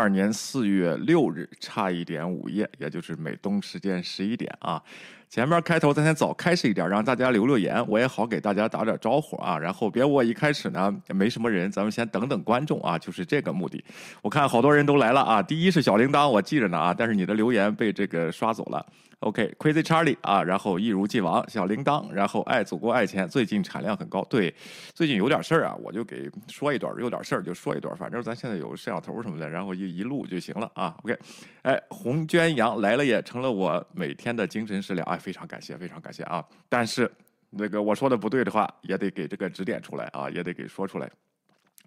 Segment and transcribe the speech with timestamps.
[0.00, 4.82] 二年四月六日，差一点午夜，也就是美东时间十一点啊。
[5.30, 9.56] 前面开头咱先早开始一点，让大家留留言，我也好给大家打点招呼啊。
[9.56, 13.82] 然后别我一开始呢也没什么人，咱们先等等观众啊，就是这个目的。
[14.22, 15.40] 我看好多人都来了啊。
[15.40, 18.84] 第一是小铃铛，我记着呢啊，但是你的留言被这个刷走了。
[19.20, 24.24] OK，Crazy Charlie 啊，然后一如既往，小铃铛，然后爱祖国爱钱，最近产量很高。
[24.30, 24.52] 对，
[24.94, 30.96] 最近有点事儿啊，我就给说一段，有点事儿就说一段，反正咱现在有摄像头什么的，然后一一录就行了啊。
[31.04, 31.14] OK，
[31.60, 36.44] 哎，红娟阳来了也成了我每天的精神食粮，啊，非常感谢，非常感谢啊。
[36.68, 37.08] 但是
[37.50, 41.08] 那个我说的不对的话，也得给这个指点出来啊，也得给说出来。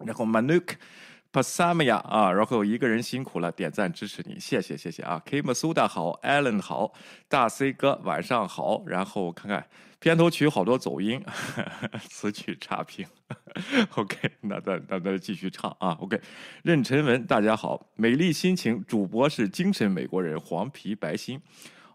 [0.05, 0.75] 然后 Manuk。
[1.33, 5.19] Pasamya 啊，然后一个人辛苦了，点赞支持你，谢谢谢谢啊。
[5.25, 6.93] K 马苏达好，Allen 好，
[7.27, 8.83] 大 C 哥晚上好。
[8.85, 9.65] 然后看看
[9.97, 11.19] 片头曲好多走音，
[12.07, 13.03] 词曲差评。
[13.95, 15.97] OK，那咱那咱继续唱啊。
[15.99, 16.21] OK，
[16.61, 21.41] 任晨文大家好，美丽心情主播是精神美国人，黄皮白心。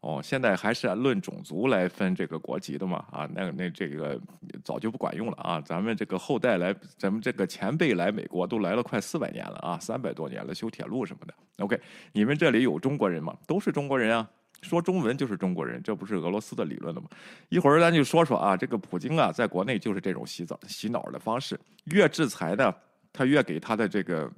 [0.00, 3.04] 哦，现在还是论种族来分这个国籍的嘛？
[3.10, 4.18] 啊，那那这个
[4.62, 5.60] 早就不管用了啊！
[5.60, 11.34] 咱们这个后代来，咱们这个前辈来美国都来了快四百年了啊，三百多年了，修铁路什么的。
[11.64, 11.80] OK，
[12.12, 13.36] 你们这里有中国人吗？
[13.46, 14.30] 都是中国人啊，
[14.62, 17.08] 说中文就是中国人，这不是俄罗斯的理论了吗？
[17.48, 22.72] 一会儿咱就说说啊，这个普京啊，在国内就是这种洗澡洗脑的方式，越制裁呢，
[23.12, 24.30] 他越给他的这个。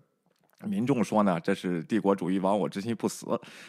[0.66, 3.26] 民众说呢，这是帝国主义亡我之心不死。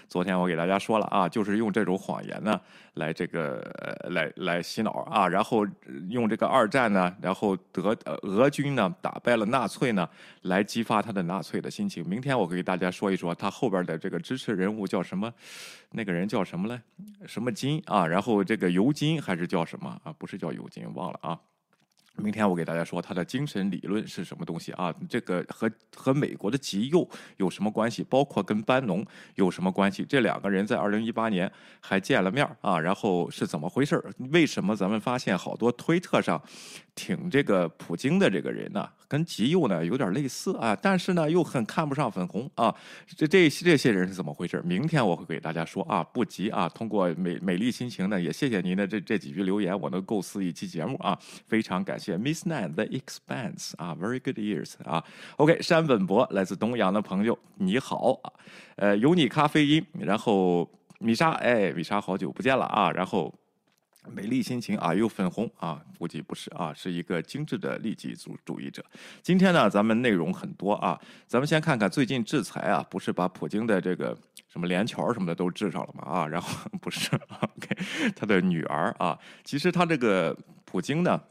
[0.08, 2.60] 昨天我给大家说了啊，就是用这种谎言呢，
[2.96, 3.62] 来这个
[4.10, 5.66] 来来洗脑啊，然后
[6.10, 10.08] 用这个二战呢，然后德俄军呢打败了纳粹呢，
[10.44, 12.08] 来激发他的纳粹的心情。
[12.08, 15.34] 明天我给大家说一说他后边的这个支持人物叫什么，
[15.92, 16.82] 那个人叫什么嘞？
[17.26, 18.06] 什么金啊？
[18.06, 20.14] 然后这个尤金还是叫什么啊？
[20.18, 21.40] 不是叫尤金，忘了啊。
[22.18, 24.94] 明天我给大家说他的精神理论是什么东西啊？
[25.10, 27.08] 这个和和美国的极右
[27.38, 28.04] 有什么关系？
[28.04, 29.04] 包括跟班农
[29.36, 30.06] 有什么关系？
[30.06, 32.80] 这两个人在二零一八年还见了面啊？
[32.80, 34.04] 然后是怎么回事？
[34.32, 36.40] 为什么咱们发现好多推特上
[36.94, 38.88] 挺这个普京的这个人呢？
[39.12, 42.74] 跟极右呢有点类似啊，但是呢又很看不上粉红啊。
[43.18, 44.62] 这这这些人是怎么回事？
[44.64, 46.70] 明天我会给大家说啊，不急啊。
[46.70, 52.00] 通过美美丽心情呢，也谢谢您的这这几句留言，我能构思一期节目啊，非常感。
[52.00, 55.04] 谢 Miss Nine The Expanse 啊，Very good Years 啊
[55.36, 58.32] ，OK 山本博来自东阳的朋友你好啊，
[58.78, 63.34] 呃有你咖啡因，然后米莎哎米莎好久不见了啊，然后
[64.08, 68.84] 美丽心情啊又粉红啊，估计不是啊，是一个精致的利己主主义者。
[69.22, 74.18] 今天呢咱们内容很多啊，咱们先看看最近制裁啊，不是把普京的这个
[74.48, 76.04] 什么连桥什么的都治上了吗？
[76.04, 76.50] 啊，然后
[76.82, 77.10] 不是
[77.40, 81.22] OK 他的女儿啊，其实他这个普京呢。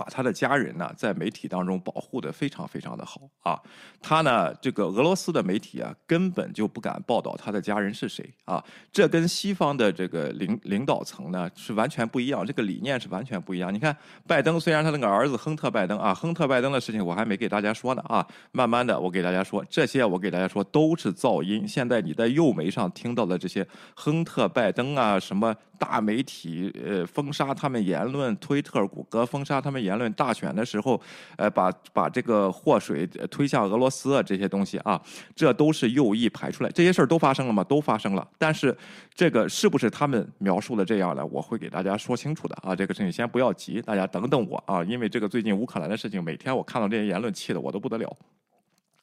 [0.00, 3.60] 把他的家人呢，在媒体当中保护的非常非常的好啊。
[4.00, 8.64] 他呢，这个俄罗斯的媒体啊，根本就不敢报道他的家人是谁啊。
[8.90, 13.72] 这跟西方的这个领领导层呢是完全不一样，这个理念是完全不一样。
[13.72, 13.94] 你看，
[14.26, 18.26] 拜登虽然他那个儿子亨特拜登啊，亨特拜登的事情我还没给大家说呢啊。
[18.52, 21.68] 慢慢的，我给大家说，这些我给大家说都是噪音。
[21.68, 29.89] 现在你在右媒上听到的这些亨特拜登啊，什么大媒体呃封杀他们言论，推特、谷歌封杀他们言。
[29.90, 31.00] 言论大选的时候，
[31.36, 35.00] 呃，把把这个祸水推向俄罗斯啊，这些东西啊，
[35.34, 37.64] 这都是右翼排出来，这些事儿都发生了吗？
[37.64, 38.26] 都发生了。
[38.38, 38.76] 但是
[39.12, 41.26] 这个是不是他们描述的这样的？
[41.26, 42.76] 我会给大家说清楚的啊。
[42.76, 48.16] 这个事情先不要急，大家等等我啊，因为这个最近乌克兰的事情，每天我看到这些言论，气的我都不得了。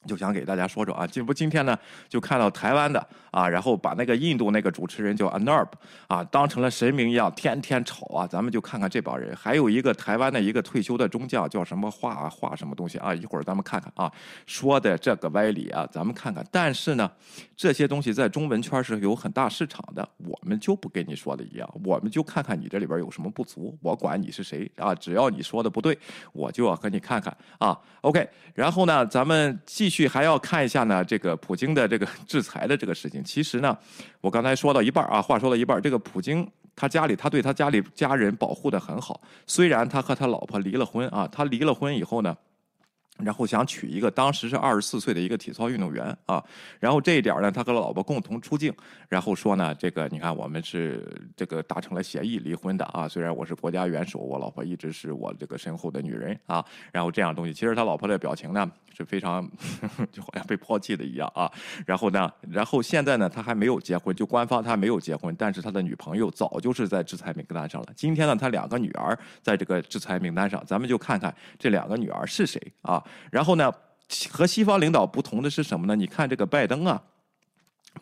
[0.07, 5.67] 就想给大家说说啊，这不今天呢就看到台湾的啊，然后把那个印度那个主持人叫 Anub
[6.07, 8.25] 啊当成了神明一样，天天吵啊。
[8.25, 13.13] 咱们就看看这帮人，还有一个台湾的一个退休的中将叫什么话话什么东西啊？
[13.13, 14.11] 一会儿咱们看看啊，
[14.45, 16.45] 说的这个歪理啊，咱们看看。
[16.51, 17.11] 但是呢，
[17.55, 25.97] 这些东西在中文圈是有很大市场的，我们就不跟你说的一样，我们就看看你这里边有什么不足，我管你是谁啊，只要你说的不对，
[26.31, 27.77] 我就要和你看看啊。
[28.01, 29.96] OK，然后呢，咱们继续。
[29.97, 33.23] 去还要看一下呢，这个普京的这个 制裁的这个事情。
[33.23, 33.75] 其实呢，
[34.21, 39.19] 我刚才说到一半啊，话说到一半，这个普京他家里他对他家里家人保护的很好。
[39.47, 42.37] 虽然他和他老婆离了婚啊，他离了婚以后呢。
[43.19, 46.43] 然后想娶一个当时是二十四岁的一个体操运动员啊，
[46.79, 48.73] 然后这一点呢，他和老婆共同出境，
[49.09, 51.03] 然后说呢，这个你看我们是
[51.35, 59.47] 这个达成了协议离婚的啊，虽然我是国家元首，我老婆一直是我这个身后的女人啊，然后这样东西，其实他老婆的表情呢是非常
[60.11, 61.51] 就好像被抛弃的一样啊，
[61.85, 67.87] 然后呢，然后现在呢他还没有结婚，就官方他没有结婚，但是他的女朋友早就是在制裁名单上了。
[67.95, 73.03] 今天呢，他两个女儿在这个制裁名单上，咱们就看看这两个女儿是谁啊。
[73.31, 73.71] 然后呢，
[74.29, 75.95] 和西方领导不同的是什么呢？
[75.95, 77.01] 你看这个拜登啊。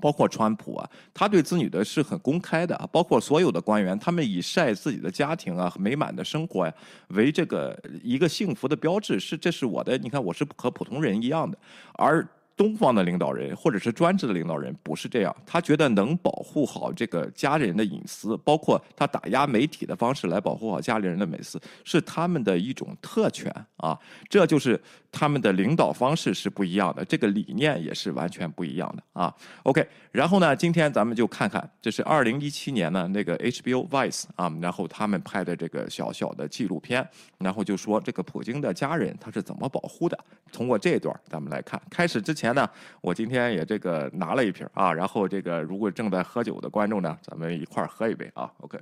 [0.02, 6.74] 包括川普啊，他对子女的是很公开的啊，包括所有的官员，他们以晒自己的家庭啊、美满的生活呀
[7.12, 11.58] 为这个一个幸福的标志，是这是我的，你看我是和普通人一样的，
[11.94, 12.28] 而。
[12.58, 24.00] 东方的领导人或者是专制的领导人不是这样，他觉得能保护好这个家人的隐私，包括他打压媒体的方式来保护好家里人的隐私，是他们的一种特权啊。
[24.30, 24.82] 这就是
[25.12, 29.36] 他们的领导方式是不一样的，这个理念也是完全不一样的啊。
[29.64, 37.06] OK，然后呢，今天咱们就看看，这是二零一七年呢那个 HBO Vice 啊，然后他们拍的这个小小的纪录片，
[37.40, 40.18] 然后就说这个普京的家人他是怎么保护的。
[40.54, 42.45] 通过这一段，咱们来看，开始之前。
[42.46, 42.70] 前呢，
[43.02, 48.80] 我今天也这个拿了一瓶啊，然后这个如果正在喝酒的观众呢，咱们一块儿喝一杯啊，OK。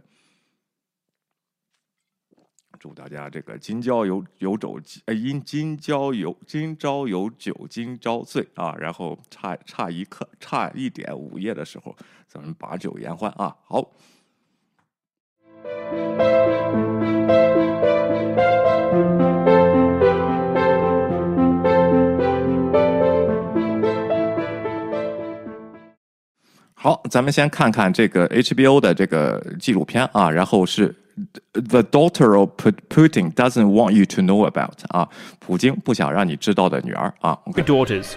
[2.77, 11.95] 祝大家这个今朝有有酒，呃，因今朝有今朝有酒今朝醉啊，然后差差一刻，差一点午夜的时候，
[12.27, 13.89] 咱们把酒言欢啊，好。
[26.82, 30.94] 好，咱们先看看这个 HBO 的这个纪录片啊，然后是
[31.52, 32.50] The Daughter of
[32.88, 35.08] Putin Doesn't Want You to Know About 啊，
[35.40, 37.36] 普京不想让你知道的女儿啊。
[37.52, 38.12] Two daughters,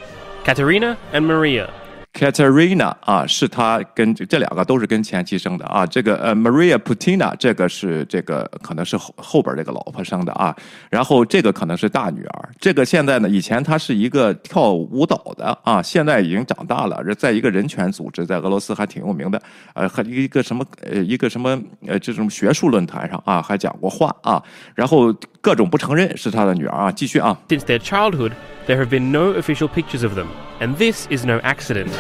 [0.45, 1.67] Katerina and Maria.
[2.16, 5.84] Katerina 啊，是他跟这两个都是跟前妻生的啊。
[5.84, 10.56] 这个呃，Maria Putina 这个是这个可能是后后边这个老婆生的啊。
[10.88, 12.48] 然后这个可能是大女儿。
[12.58, 19.40] 这个现在呢，以前她是一个跳舞蹈的啊，现在已经长大了，在一个人权组织，在俄罗斯还挺有名的。
[19.74, 24.42] 呃，和一个什么呃一个什么呃这种学术论坛上啊，还讲过话啊。
[24.74, 26.90] 然后各种不承认是他的女儿啊。
[26.90, 27.38] 继续啊。
[27.48, 28.32] Since their childhood.
[28.66, 30.26] There have been no official pictures of them,
[30.59, 31.91] and this is no accident.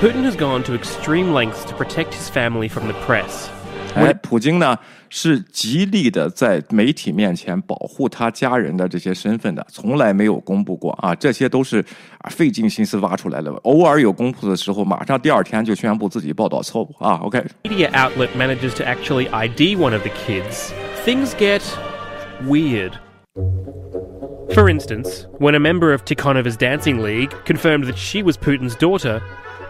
[0.00, 3.48] Putin has gone to extreme lengths to protect his family from the press.
[3.94, 4.78] 哎，普京呢
[5.08, 11.84] 是极力的在媒体面前保护他家人的这些身份的，从来没有公布过啊，这些都是
[12.18, 13.50] 啊费尽心思挖出来的。
[13.62, 17.18] 偶尔有公布的时候，马上第二天就宣布自己报道错误啊。
[17.22, 20.70] OK。Media outlet manages to actually ID one of the kids.
[21.04, 21.62] Things get
[22.46, 22.92] weird.
[24.53, 29.19] For instance, when a member of Tikhonova's dancing league confirmed that she was Putin's daughter,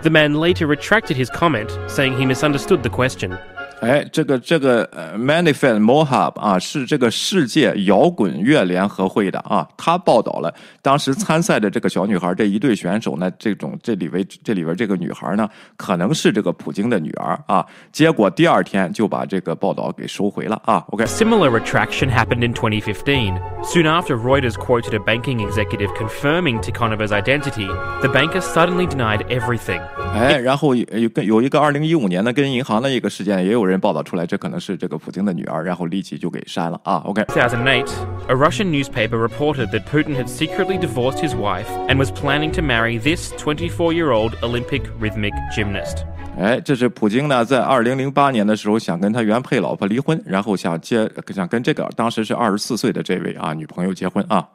[0.02, 3.38] the man later retracted his comment, saying he misunderstood the question.
[3.83, 10.53] 哎，这个这个呃，Manifest Mohab 啊，是这个世界摇滚乐联合会的啊，他报道了
[10.83, 20.85] 当时参赛的这个小女孩这一对选手呢，这种这里为这里边这个女孩呢，可能是这个普京的女儿啊，结果第二天就把这个报道给收回了啊。
[20.89, 23.39] OK。Similar retraction happened in 2015.
[23.63, 27.69] Soon after Reuters quoted a banking executive confirming Tikhonova's identity,
[28.01, 29.81] the banker suddenly denied everything.
[30.15, 33.69] 哎，然后有跟有一个二零一五年的跟银行的一个事件，也有人。
[33.73, 37.03] 人报道出来，这可能是这个普京的女儿，然后立即就给删了啊。
[37.05, 37.89] OK。2008,
[38.29, 42.63] a Russian newspaper reported that Putin had secretly divorced his wife and was planning to
[42.63, 46.05] marry this 24-year-old Olympic rhythmic gymnast.
[46.39, 54.47] 哎，这是普京呢，在二零零八年的时候想跟他原配老婆离婚，然后想接想跟这个当时是二十四岁的这位啊女朋友结婚啊。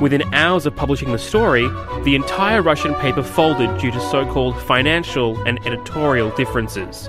[0.00, 1.68] Within hours of publishing the story,
[2.02, 7.08] the entire Russian paper folded due to so-called financial and editorial differences.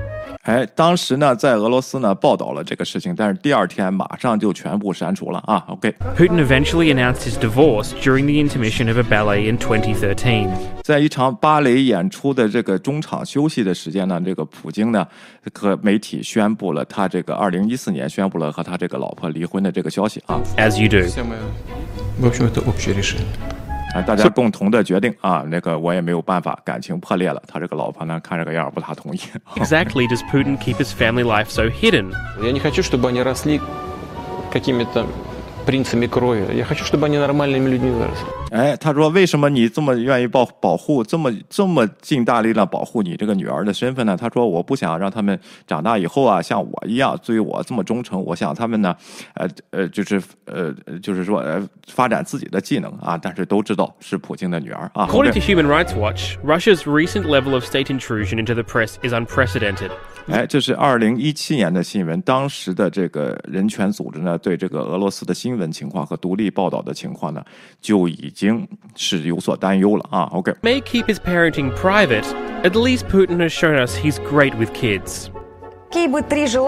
[0.50, 5.64] 哎，当时呢，在俄罗斯呢报道了这个事情，但是第二天马上就全部删除了啊。
[5.70, 10.50] OK。Putin eventually announced his divorce during the intermission of a ballet in 2013。
[10.84, 15.08] 在一场芭蕾演出的这个中场休息的时间呢，这个普京呢
[15.54, 20.40] 和媒体宣布了他这个2014年宣布了和他这个老婆离婚的这个消息啊。
[20.58, 23.26] As you do。В общем, это общее решение.
[23.94, 27.42] 啊，大家共同的决定啊，那个我也没有办法，感情破裂了。
[27.48, 29.20] 他这个老婆呢，看这个样不大同意。
[29.56, 32.12] Exactly does Putin keep his family life so hidden?
[32.44, 33.62] Я не хочу, чтобы они росли
[34.52, 35.06] какими-то
[35.66, 36.56] принцами крови.
[36.56, 38.26] Я хочу, чтобы они нормальными людьми выросли.
[38.52, 45.38] 哎，他说：“为什么你这么愿意保保护，这么这么尽大力的保护你这个女儿的身份呢？”他说：“我不想让他们
[45.68, 48.24] 长大以后啊，像我一样对我这么忠诚。
[48.24, 48.96] 我想他们呢，
[49.34, 53.18] 呃呃，就是呃，就是说呃，发展自己的技能啊。
[53.22, 59.12] 但是都知道是普京的女儿啊。” According to Human Rights Watch, Russia's recent level of state intrusion into the press is
[59.12, 59.90] unprecedented.
[60.30, 62.20] 哎，这是二零一七年的新闻。
[62.24, 67.44] 当时的这个人权组织呢，对这个俄罗斯的新闻情况和独立报道的情况呢，
[67.80, 70.24] 就已经是有所担忧了啊。
[70.32, 72.26] OK。May keep his parenting private.
[72.64, 75.30] At least Putin has shown us he's great with kids.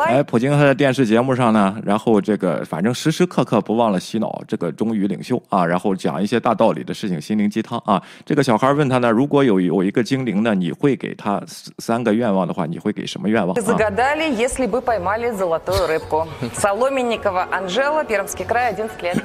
[0.08, 8.02] 哎，普京他在电视节目上呢，然后这个反正时时刻刻不忘了洗脑这个忠于领袖啊，然后讲一些大道理的事情，心灵鸡汤啊。
[8.26, 11.44] 这个小孩问他呢，如果有有一个精灵呢，你会给他
[11.80, 13.54] 三个愿望的话，你会给什么愿望？
[13.54, 16.26] 啊 Загадали, если бы поймали золотую рыбку.
[16.56, 19.18] Соломенникова Анжела, Пермский край, 11 лет.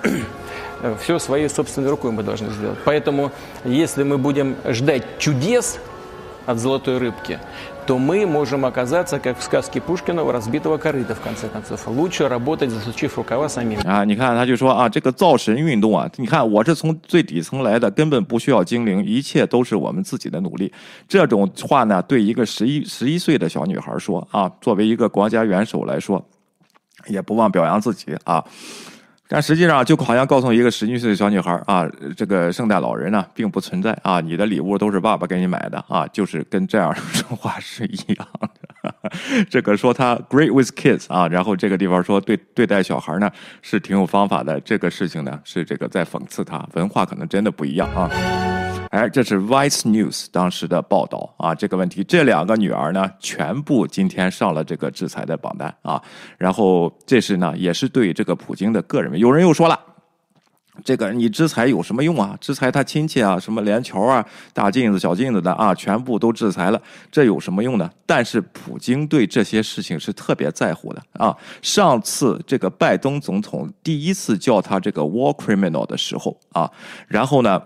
[1.01, 2.77] Все своей собственной рукой мы должны сделать.
[2.85, 3.31] Поэтому,
[3.65, 5.79] если мы будем ждать чудес
[6.45, 7.39] от золотой рыбки,
[7.87, 11.89] то мы можем оказаться, как в сказке Пушкина, у разбитого корыта, в конце концов.
[11.89, 13.81] Лучше работать, засучив рукава самим.
[13.85, 20.73] 啊，你看他就说啊，这个造神运动啊，你看我是从最底层来的，根本不需要精灵，一切都是我们自己的努力。
[21.09, 26.25] 这种话呢，对一个十一十一岁的小女孩说啊，作为一个国家元首来说，
[27.09, 28.45] 也不忘表扬自己啊。
[29.30, 38.96] 但实际上，就好像告诉一个十一岁的小女孩啊，这个圣诞老人呢并不存在啊，你的礼物都是爸爸给你买的啊，就是跟这样说话是一样的。
[39.50, 43.30] 这个说他 great with kids 啊，然后这个地方说对对待小孩呢
[43.62, 48.10] 是挺有方法的，这个事情呢是这个在讽刺他，文化可能真的不一样啊。
[48.92, 56.02] 哎，这是 Vice News 当时的报道啊，这个问题，这两个女儿呢，全部今天上了这个制裁的榜单啊，
[56.38, 59.80] 然后这是呢，也是对这个普京的个人，有人又说了。
[60.84, 62.38] 这个你制裁有什么用啊？
[62.40, 66.80] 制裁他亲戚啊，什么连桥啊、大镜子、小镜子的啊，全部都制裁了，
[67.12, 67.90] 这有什么用呢？
[68.06, 71.36] 但是普京对这些事情是特别在乎的啊。
[71.64, 76.70] 上次这个拜登总统第一次叫他这个 war criminal 的时候啊，
[77.08, 77.60] 然后呢，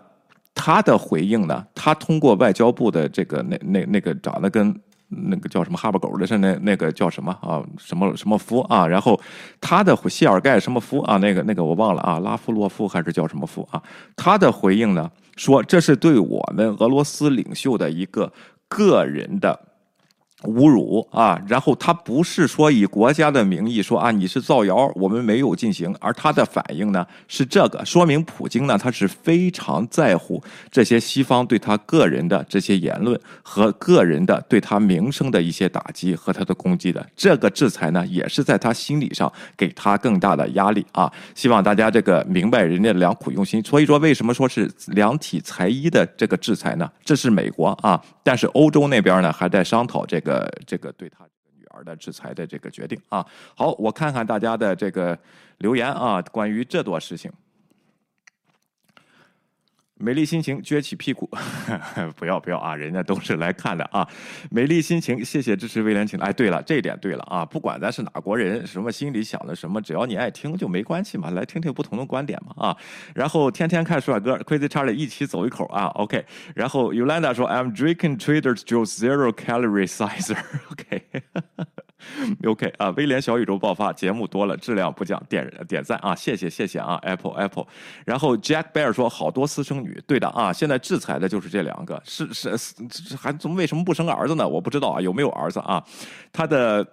[0.56, 4.74] 他的回应呢，他通过外交部的这个那那那个长得跟。
[5.12, 7.62] 那个叫什么哈巴狗的是那那个叫什么啊？
[7.78, 8.88] 什么什么夫啊？
[8.88, 9.20] 然后
[9.60, 11.18] 他的谢尔盖什么夫啊？
[11.18, 13.82] 那个那个我忘了啊，拉夫洛夫还是叫什么夫啊？
[14.16, 18.32] 他的回应呢，说这是对我们俄罗斯领袖的一个
[18.68, 19.71] 个人的。
[20.44, 21.40] 侮辱啊！
[21.48, 37.06] 然后他不是说以国家的名义说啊你是造谣，我们没有进行，而他的反应呢是这个，说明普京呢他是非常在乎这些西方对他个人的这些言论和个人的对他名声的一些打击和他的攻击的。
[37.16, 41.12] 这个制裁呢也是在他心理上给他更大的压力啊！
[41.36, 43.62] 希望大家这个明白人家良苦用心。
[43.64, 46.90] 所以说，为什么说是量体裁衣的这个制裁呢？
[47.06, 50.31] 这是美国啊，但是欧洲那边呢还在商讨这个。
[50.32, 51.26] 呃，这个对他
[51.58, 55.18] 女儿的制裁的这个决定啊，好，我看看大家的这个
[55.58, 57.30] 留言啊，关于这段事情。
[60.02, 61.30] 美丽心情撅起屁股，
[62.18, 62.76] 不要不要啊！
[62.76, 64.08] 人家都是来看的啊。
[64.50, 66.20] 美丽心情，谢谢支持威廉请。
[66.20, 67.46] 哎，对了，这一点对了啊！
[67.46, 72.78] 不管咱是哪国人，什么心里想的什么，只要你爱听就没关系嘛，来听听不同的观点嘛啊。
[73.14, 75.86] 然后天天看帅哥，Crazy Charlie 一起走一口啊。
[75.96, 80.38] OK，然后 Yolanda 说，I'm drinking Trader Joe's Zero Calorie Sizer。
[80.72, 81.04] OK。
[82.46, 87.66] OK 啊，威廉小宇宙爆发，节目多了，质量不降，点点赞啊，谢谢谢谢啊，Apple Apple。
[88.06, 94.48] 然后 Jack Bear 说好多私生女，对的啊，现在制裁的就是这两个，是是是还怎么为什么不生儿子呢？
[94.48, 95.84] 我不知道啊，有没有儿子啊？
[96.32, 96.86] 他的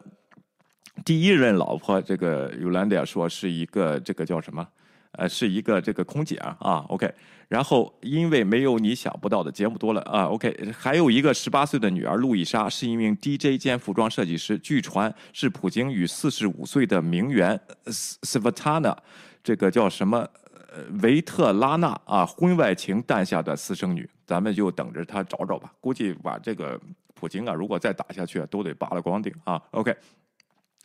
[1.05, 4.67] 第一任老婆这个 Yolanda 说是一个这个叫什么？
[5.13, 7.13] 呃，是一个这个空姐啊，OK，
[7.49, 18.97] 然后因为没有你想不到的节目多了啊，OK，还有一个十八岁的女儿路易莎是一名 DJ 兼服装设计师，据传是普京与四十五岁的名媛 Svatana
[19.43, 20.19] 这个叫什么
[20.53, 26.79] 呃维特拉娜啊婚外情诞下的私生女，咱们就等着他找找吧，估计把这个
[27.15, 29.97] 普京啊，如果再打下去，都得扒了光腚啊，OK。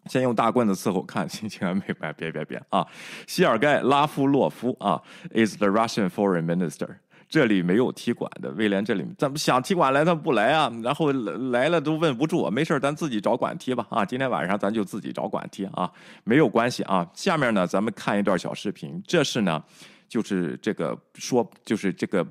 [0.05, 2.12] 先用大棍子伺候，看心情还美白？
[2.13, 2.86] 别别别啊！
[3.25, 5.01] 希尔盖拉夫洛夫啊
[5.33, 6.88] ，is the Russian foreign minister。
[7.29, 10.72] 这里没有踢馆的，威廉这里怎么想踢馆来，他不来啊？
[10.83, 14.05] 然后来了都问不住，没事咱自己找馆踢吧啊！
[14.05, 15.91] 今天晚上咱就自己找馆踢啊，
[16.24, 17.10] 没有关系啊。
[17.13, 19.63] 下面呢，咱们看一段小视频，这是呢，
[20.07, 22.25] 就是这个说，就是这个。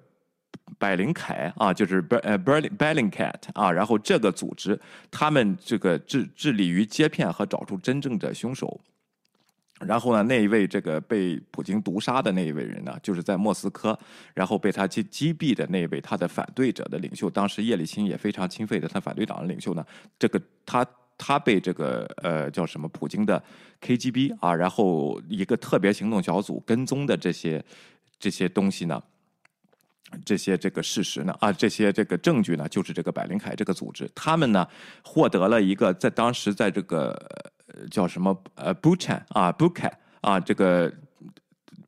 [0.83, 4.77] 百灵凯啊，就是 Ber 呃 Berlin Bellingcat 啊，然后这个组织，
[5.13, 8.81] 他们这个致致力于接骗和找出真正的凶手。
[9.79, 13.97] 然后呢，那一位这个被普京毒杀的那一位人呢，就是在莫斯科，
[14.35, 19.87] 然后被他击击毙的那一位他的反对者的领袖，当时叶利钦也非常钦佩的他反对党的领袖呢，
[20.19, 20.85] 这个他
[21.17, 23.41] 他被这个呃叫什么普京的
[23.81, 27.65] KGB 啊，然后一个特别行动小组跟踪的这些
[28.19, 29.01] 这些东西呢。
[30.25, 34.67] 这些这个事实呢啊，这些这个证据呢，就是这个百灵凯这个组织，他们呢
[35.03, 37.17] 获得了一个在当时在这个
[37.91, 40.93] 叫什么呃 b u c h a n 啊 b u c h a n 啊这个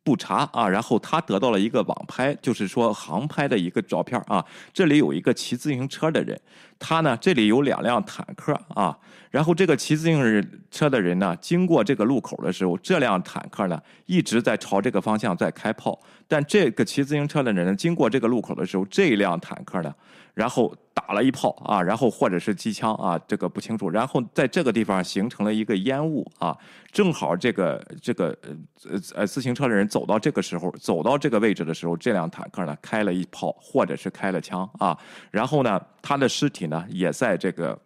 [0.05, 6.39] 不查啊，然后他得到了一个网拍，就是说航拍的一个照片啊，这里有一个骑自行车的人。
[6.79, 8.97] 他呢这里有两辆坦克啊，
[9.31, 19.95] 然后这个骑自行车的人呢经过这个路口的时候，这辆坦克呢一直在朝这个方向在开炮，但这个骑自行车的人经过这个路口的时候，这辆坦克呢。
[20.35, 23.89] 然后打了一炮啊，然后或者是机枪啊，这个不清楚。
[23.89, 26.57] 然后在这个地方形成了一个烟雾啊，
[26.91, 28.37] 正好这个这个
[28.85, 34.99] 呃呃自行车的人走到这个时候，走到这个位置的时候，这辆坦克呢开了一炮，或者是开了枪啊。
[35.31, 37.79] 然后呢，他的尸体呢也在这个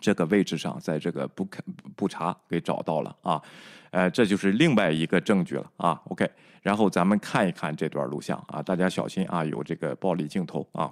[0.00, 1.62] 这个位置上，在这个不看
[1.94, 3.42] 不查给找到了啊。
[3.90, 6.00] 呃，这就是另外一个证据了啊。
[6.06, 6.26] OK，
[6.62, 10.90] 然后咱们看一看这段录像啊，大家小心啊，有这个暴力镜头啊。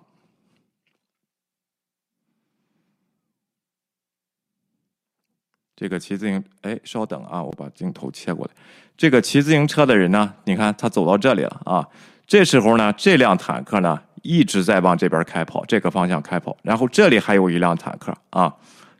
[5.80, 8.50] 这个骑自行，哎，稍等啊，我把镜头切过来。
[8.96, 11.86] 这个骑自行车的人呢，你看他走到这里了啊。
[12.26, 16.56] 这时候呢，这辆坦克呢一直在往这边开跑，这个方向开跑。
[16.62, 18.52] 然后这里还有一辆坦克啊，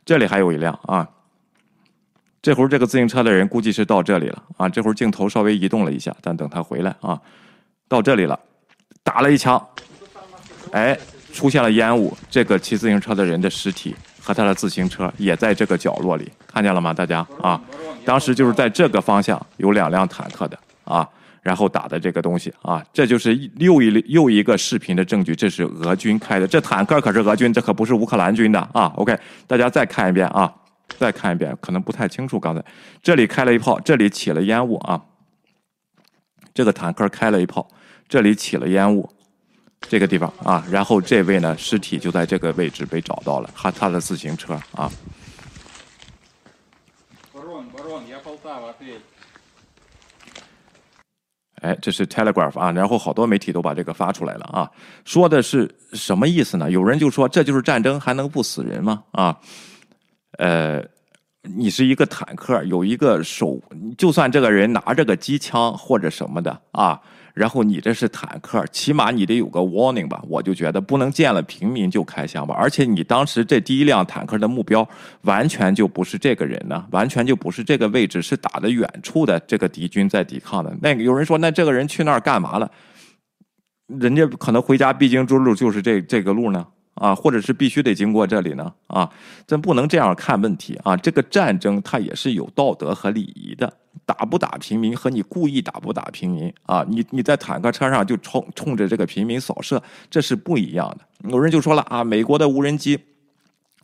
[0.05, 1.05] 这里还有一辆啊。
[2.41, 4.69] 这会儿这个自行车的人估计是到这里了啊。
[4.69, 7.19] 这会儿镜头稍微移动了一下，但等他回来啊，
[7.89, 8.39] 到这里了，
[9.03, 9.61] 打了一枪，
[10.71, 10.97] 哎，
[11.33, 13.93] 出现了烟雾，这个骑自行车的人的尸体。
[14.29, 16.93] 和他的自行车也在这个角落里，看见了吗？
[16.93, 17.59] 大家啊，
[18.05, 21.09] 当时就是在这个方向有两辆坦克的啊，
[21.41, 28.93] 然后打的这个东西啊，这就是又一又一个视频的证据，这是俄军开的，这坦克可是俄军，这可不是乌克兰军的啊。
[28.97, 29.17] OK，
[29.47, 30.53] 大家再看一遍啊，
[30.99, 32.63] 再看一遍，可能不太清楚，刚才
[33.01, 35.01] 这里开了一炮，这里起了烟雾啊，
[36.53, 37.67] 这个坦克开了一炮，
[38.07, 39.09] 这里起了烟雾。
[39.81, 44.91] 这个地方啊，然后这位呢，尸体就在这个位置被找到了，他他的自行车啊。
[51.61, 54.71] 哎，这是 Telegraph 啊，然后好多媒体都把这个发出来了啊，
[55.03, 56.71] 说的是什么意思呢？
[56.71, 59.03] 有人就说这就是战争，还能不死人吗？
[59.11, 59.37] 啊，
[60.37, 60.81] 呃，
[61.41, 63.59] 你是一个坦克，有一个手，
[63.97, 67.01] 就算这个人拿着个机枪或者什么的啊。
[67.33, 70.21] 然后你这是坦克，起码你得有个 warning 吧？
[70.27, 72.55] 我就觉得不能见了平民就开枪吧。
[72.57, 74.87] 而且你当时这第一辆坦克的目标
[75.21, 80.75] 完全就不是这个人呢，完全就不是这个位置，是打的远处的这个敌军在抵抗的。
[80.81, 82.69] 那有人说，那这个人去那儿干嘛了？
[83.87, 86.65] 人家可能回家必经之路就是这这个路呢。
[86.95, 88.73] 啊，或者是必须得经过这里呢？
[88.87, 89.09] 啊，
[89.47, 90.97] 咱不能这样看问题啊！
[90.97, 93.71] 这个战争它也是有道德和礼仪的，
[94.09, 96.83] 打不打平民和你故意打不打平民啊？
[96.89, 101.29] 你你在坦克车上就冲冲着这个平民扫射，这是不一样的。
[101.29, 102.99] 有人就说了啊，美国的无人机。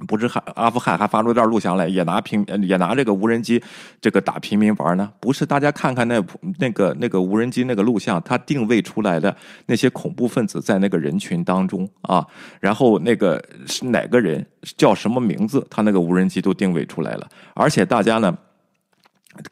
[0.10, 3.64] 不是还阿富汗还发出段录像来，也拿平也拿这个无人机
[4.02, 5.10] 这个打平民玩呢？
[5.22, 6.22] 不是，大家看看那
[6.60, 9.34] 那个那个无人机那个录像，它定位出来的
[9.68, 12.28] 那些恐怖分子在那个人群当中啊，
[12.60, 18.38] 然后那个是哪个人叫什么名字，他那个无人机都定位出来了，而且大家呢。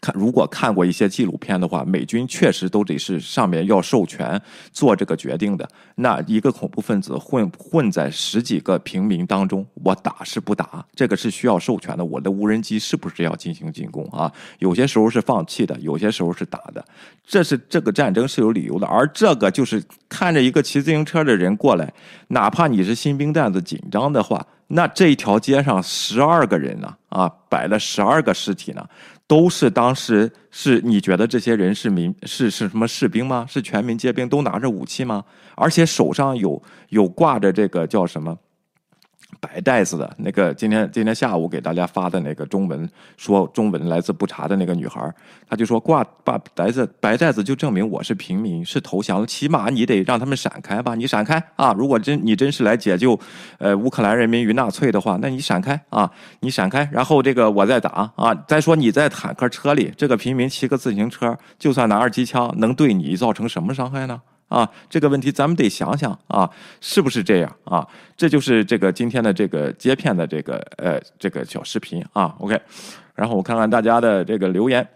[0.02, 4.41] 看，如果看过一些纪录片的话，美军确实都得是上面要授权
[4.72, 5.67] 做这个决定的。
[5.96, 12.04] 那一个恐怖分子混混在十几个平民当中，我打是不打，这个是需要授权的。
[12.04, 14.32] 我的无人机是不是要进行进攻啊？
[14.60, 16.84] 有些时候是放弃的，有些时候是打的。
[17.26, 21.93] 这是这个战争是有理由的，而这个就是看着一个骑自行车的人过来，
[22.30, 28.86] 哪怕你是新兵蛋子紧张的话，那这一条街上十二个人呢，啊，摆了十二个尸体呢。
[29.28, 33.46] 都是当时是你觉得这些人是民是是什么士兵吗？
[33.50, 35.24] 是全民皆兵都拿着武器吗？
[35.56, 38.38] 而且手上有有挂着这个叫什么？
[39.39, 45.13] 白袋子的那个，今天今天下午给大家发的那个中文说中文来自不查的那个女孩，
[45.50, 51.74] 她就说挂把袋子白袋子就证明我是平民是投降了，起码你得让他们闪开吧，你闪开啊！
[51.74, 53.19] 如果真你真是来解救
[53.60, 58.34] 呃乌克兰人民于纳粹的话，那你闪开啊，你闪开，然后这个我再打啊！
[58.48, 64.22] 再说你在坦克车里，这个平民骑个自行车，就算拿着机枪，能对你造成什么伤害呢？
[64.54, 66.48] 啊，这个问题咱们得想想啊，
[66.80, 67.88] 是不是这样啊？
[68.16, 72.36] 这就是这个今天的这个接片的这个呃这个小视频啊。
[72.39, 72.62] OK，
[73.16, 74.88] 然后我看看大家的这个留言。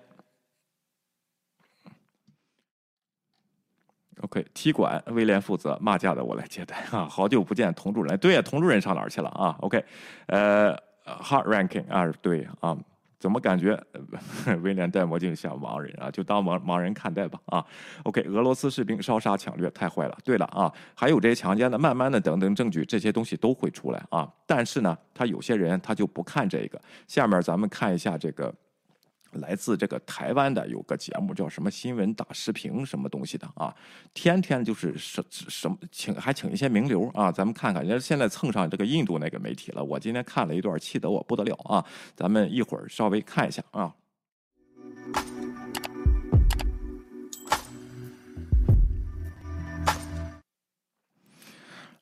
[4.22, 7.08] OK，踢馆威廉负责骂架的我来接待啊。
[7.10, 9.84] 好久不见，童主任，对呀，童主任上哪儿去了啊？OK，
[10.28, 12.78] 呃，Hard Ranking 啊，对啊。
[13.20, 13.80] 怎么感觉
[14.62, 16.12] 威廉戴墨镜像盲人啊？
[16.12, 17.66] 就当盲盲人看待吧啊。
[18.04, 20.18] OK，俄罗斯士兵烧杀抢掠太坏了。
[20.24, 24.32] 对了啊，还有这些强奸的，慢慢的等等证据，这些东西都会出来啊。
[24.46, 26.80] 但是呢，他有些人他就不看这个。
[27.08, 28.54] 下面咱们看一下这个
[29.40, 33.74] 来自这个台湾的有个节目叫什么新闻打视频什么东西的啊，
[34.14, 39.84] 天天就是什什么请还请一些名流啊，咱们看看，人家现在蹭上这个印度那个媒体了。
[39.84, 41.86] 我今天看了一段，气得我不得了啊！
[42.16, 43.94] 咱们一会儿稍微看一下啊。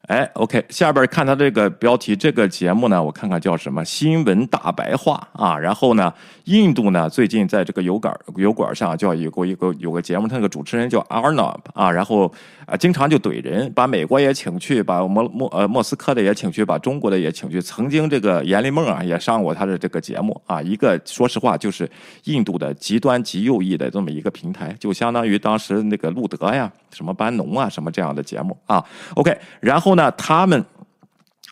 [0.08, 3.84] 哎，OK，下边看他这个标题，这个节目呢，我看看叫什么？
[3.84, 5.58] 新闻大白话啊。
[5.58, 6.14] 然后呢，
[6.44, 12.32] 印度呢最近在这个油管油管上叫有个一个有个节目，他那个主持人叫 Arnab 啊，然后
[12.68, 17.60] 啊经常就怼人，把美国也请去，把莫莫呃莫斯科的也请去，把中国的也请去。
[17.60, 21.90] 曾经这个阎立梦啊也上过他的这个节目啊，一个说实话就是
[22.26, 28.86] 印度的极端极右翼的这么一个平台，就相当于当时那个路德呀、什么班农啊什么这样的节目啊。
[29.16, 29.95] OK，然后。
[29.96, 30.64] 那他们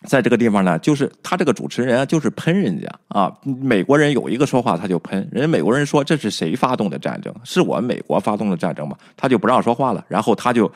[0.06, 3.32] 在这个地方呢，就是他这个主持人啊就是喷人家啊。
[3.44, 5.48] 美国人有一个说话，他就喷人家。
[5.48, 7.34] 美国人说这是谁发动的战争？
[7.44, 8.98] 是我们美国发动的战争吗？
[9.16, 10.04] 他就不让说话了。
[10.10, 10.70] 然后他就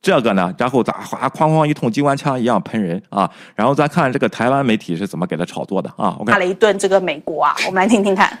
[0.00, 3.30] 这个呢，然后咋哗哐哐一通机关枪一样喷人啊。
[3.54, 6.16] 然后咱看这个台湾媒体是怎么给他炒作的啊？
[6.18, 8.36] 我骂了一顿这个美国啊，我们来听听看。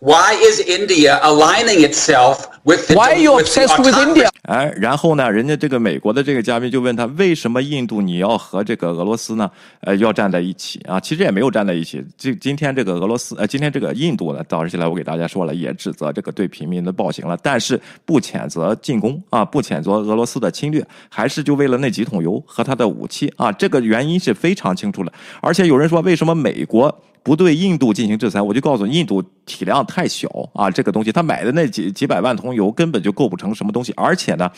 [0.00, 2.90] Why is India aligning itself with?
[2.94, 4.28] Why are you obsessed with India?
[4.42, 9.50] 哎，然后呢，人家这个美国的这个嘉宾就问他，为什么印度你要和这个俄罗斯呢？
[9.80, 11.00] 呃，要站在一起啊？
[11.00, 12.04] 其实也没有站在一起。
[12.18, 23.50] 这今天这个俄罗斯，呃，今天这个印度呢，早上起来我给大家说了，也指责这个对平民的暴行了，但是不谴责进攻啊，不谴责俄罗斯的侵略，还是就为了那几桶油和他的武器啊？
[23.50, 25.10] 这个原因是非常清楚的。
[25.40, 26.94] 而且有人说，为什么美国？
[27.26, 34.48] 不对印度进行制裁，我就告诉你印度体量太小啊，这个东西他买的那几几百万桶油根本就构不成什么东西，而且呢，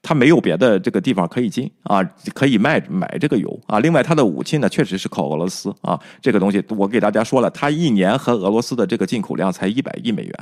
[0.00, 3.78] 他没有别的这个地方可以进啊，可以卖买这个油啊。
[3.78, 10.34] 另外，他的武器呢，确实是靠俄罗斯啊，这个东西我给大家说了，他一年和俄罗斯的这个进口量才一百亿美元，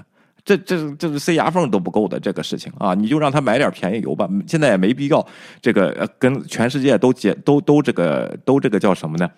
[0.45, 5.27] 这这这是塞牙缝都不够的这个事情啊，你就让他买点便宜油吧，现在也没必要
[5.61, 9.29] 这个跟全世界都结都都这个都这个叫什么呢？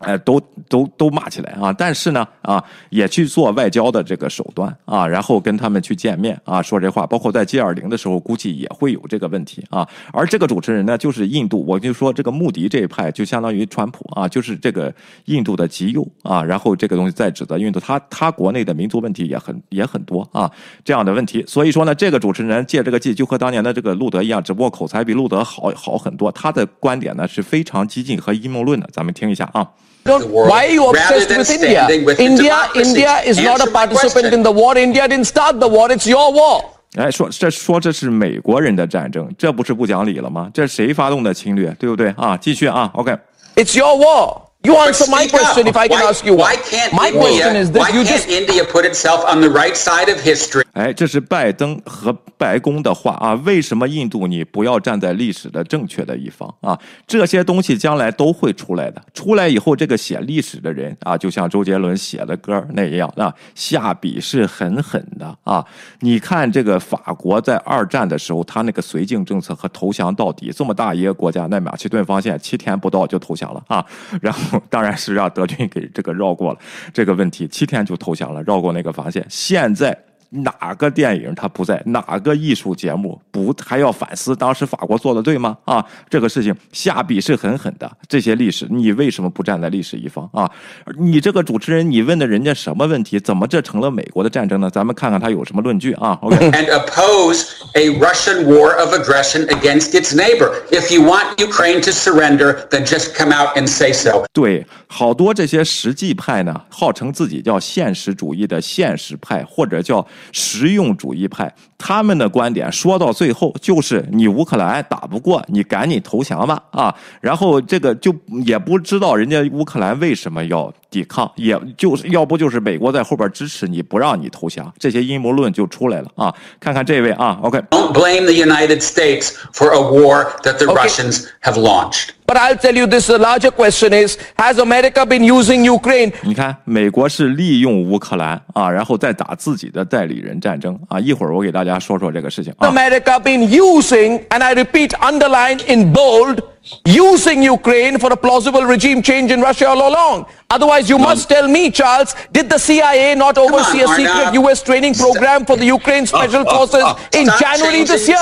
[0.00, 1.72] 哎，都都都骂起来啊！
[1.72, 7.06] 但是呢，啊，也去做外交的这个手段啊，然后跟他们去见面啊，说这话。
[7.06, 9.88] 包括在 G 二零的时候，估计也会有这个问题啊。
[10.12, 16.44] 而这个主持人呢，就是印度，我就说这个穆迪这一派，就相当于川普啊，就是这个印度的极右啊。
[16.44, 20.50] 然后这个东西在指责印度，他他国内的民族问题也很也很多啊，
[20.84, 21.42] 这样的问题。
[21.46, 26.30] 所以说呢，这个主持人借这个机，就和当年的这个路德一样，只不过口才比路德好好很多。
[26.32, 29.66] 他的观点呢是非常激进和阴谋论的，咱们听一下啊。
[30.06, 31.86] Why are you obsessed with India?
[32.04, 34.76] With India, India is not a participant in the war.
[34.76, 35.88] India didn't start the war.
[35.90, 36.64] It's your war.
[36.96, 40.50] 哎，说这说这是美国人的战争，这不是不讲理了吗？
[40.54, 42.36] 这谁发动的侵略，对不对啊？
[42.36, 43.14] 继续啊，OK。
[43.54, 44.45] It's your war.
[44.66, 46.34] You answer my question if I can ask you.
[46.34, 50.12] Why can't my question is this: You just India put itself on the right side
[50.12, 50.64] of history?
[50.72, 53.34] 哎，这是拜登和白宫的话啊。
[53.44, 56.76] 为什么印度你不要站在历史的正确的一方啊？
[57.06, 59.00] 这些东西将来都会出来的。
[59.14, 65.64] 出来以后，这个写历史的人啊，就像周杰伦写的歌那样啊，下笔是狠狠的啊。
[66.00, 73.86] 你看这个法国在二战的时候，他那个绥靖政策和投降到底，这么大一个国家，那马其顿防线七天不到就投降了啊，
[74.20, 74.55] 然后。
[74.68, 76.58] 当然是让德军给这个绕过了
[76.92, 79.24] 这个问题，七天就投降了，绕过那个防线。
[79.28, 79.96] 现在。
[80.30, 81.80] 哪个电影他不在？
[81.86, 85.56] 哪个艺术节目不还要反思当时法国做的对吗？
[85.64, 87.90] 啊，这个事情下笔是狠狠的。
[88.08, 90.50] 这些历史，你为什么不站在历史一方啊？
[90.98, 93.20] 你这个主持人，你问的人家什么问题？
[93.20, 94.68] 怎么这成了美国的战争呢？
[94.68, 96.36] 咱们看看他有什么论据啊？OK。
[96.50, 100.52] And oppose a Russian war of aggression against its neighbor.
[100.70, 104.24] If you want Ukraine to surrender, then just come out and say so.
[104.32, 110.06] 对，好多这些实际派呢，号称自己叫现实主义的现实派，或者叫。
[110.32, 116.94] 实用主义派，他们的观点说到最后就是你乌克兰打不过，你赶紧投降吧啊！
[117.20, 126.34] 然后这个就也不知道人家乌克兰为什么要抵抗，也就是要不就是美国在后边支持你不让你投降，这些阴谋论就出来了啊！
[126.58, 127.58] 看看这位啊，OK。
[127.70, 132.15] Don't blame the United States for a war that the Russians have launched.
[132.25, 136.13] But I'll tell you this: the larger question is, has America been using Ukraine?
[136.21, 140.99] 你看，美国是利用乌克兰啊，然后再打自己的代理人战争啊。
[140.99, 142.69] 一会儿我给大家说说这个事情啊。
[142.69, 146.41] America been using, and I repeat, underline in bold.
[146.85, 150.25] using Ukraine for a plausible regime change in Russia all along.
[150.49, 154.61] Otherwise, you must tell me, Charles, did the CIA not oversee a secret U.S.
[154.61, 158.19] training program for the Ukraine Special Forces in January this year?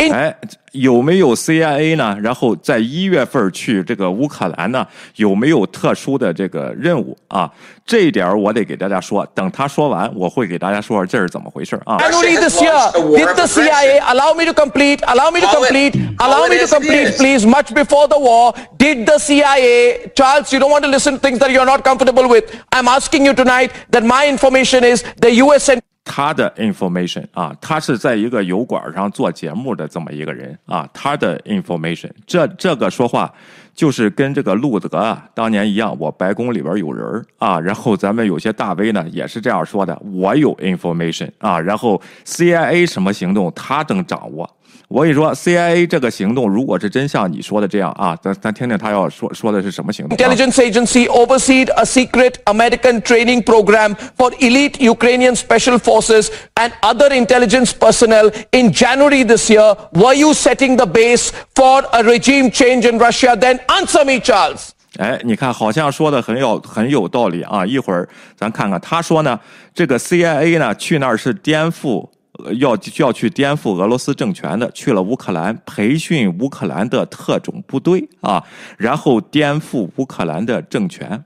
[0.00, 0.36] In 哎，
[0.71, 2.17] 有没有 CIA 呢？
[2.21, 4.87] 然后在一月份去这个乌克兰呢？
[5.15, 7.49] 有没有特殊的这个任务啊？
[7.85, 11.97] 这一点我得给大家说，等他说完，我会给大家说说这是怎么回事啊。
[11.97, 14.99] January has this year, launched a war did the CIA allow me to complete?
[15.05, 16.17] Allow me to Call it- complete.
[16.17, 17.45] call allow me to complete, please.
[17.45, 20.53] Much before the war, did the CIA, Charles?
[20.53, 22.45] You don't want to listen to things that you're not comfortable with.
[22.71, 25.63] I'm asking you tonight that my information is the U.S.
[25.63, 33.31] sent 他的 information 啊，他是在一个油管上做节目的这么一个人啊，他的 information，这这个说话
[33.73, 44.49] 就是跟这个路德啊当年一样，我白宫里边有人儿啊，然后咱们有些大 V 呢也是这样说的，我有 information 啊，然后 CIA 什么行动他正掌握。
[44.88, 50.18] 我跟你说，CIA 这个行动如果是真像你说的这样啊，咱咱听听他要说说的是什么行动、啊。
[50.18, 57.12] intelligence agency overseed a secret American training program for elite Ukrainian special forces and other
[57.12, 59.76] intelligence personnel in January this year.
[59.94, 63.36] Were you setting the base for a regime change in Russia?
[63.36, 64.70] Then answer me, Charles.
[64.98, 67.66] 哎，你看，好像说的很有很有道理啊！
[67.66, 69.38] 一会儿咱看看，他说呢，
[69.74, 72.19] 这个 CIA 呢去那儿是颠覆，呃
[72.59, 78.43] 要要去颠覆俄罗斯政权的，去了乌克兰培训乌克兰的特种部队啊，
[78.77, 81.23] 然后颠覆乌克兰的政权。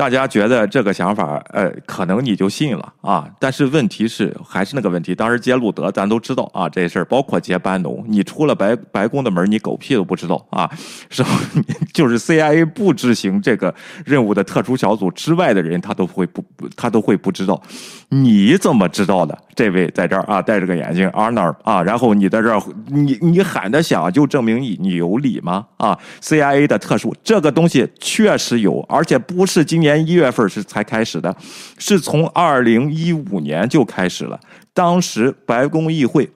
[0.00, 3.28] 大家觉得这个想法，呃，可能你就信了啊。
[3.38, 5.14] 但是问题是，还是那个问题。
[5.14, 10.70] 当时接路德，咱都知道啊，这事儿，包括接班农，你出了白白宫的门，你狗屁都不知道啊。
[11.10, 11.22] 是？
[11.92, 13.74] 就是 CIA 不执行这个
[14.06, 16.42] 任务的特殊小组之外的人，他都会不，
[16.74, 17.60] 他都会不知道。
[18.08, 19.36] 你怎么知道的？
[19.54, 25.66] 这位在这儿啊，戴着个眼镜，Arnold 啊，然后你在这儿，你你喊的响，就证明你你有理吗？
[25.76, 31.34] 啊，CIA 的特殊这个东西确实有，而且不是今年年一月份是才开始的，
[31.78, 34.38] 是从二零一五年就开始了。
[34.72, 36.30] 当时白宫议会。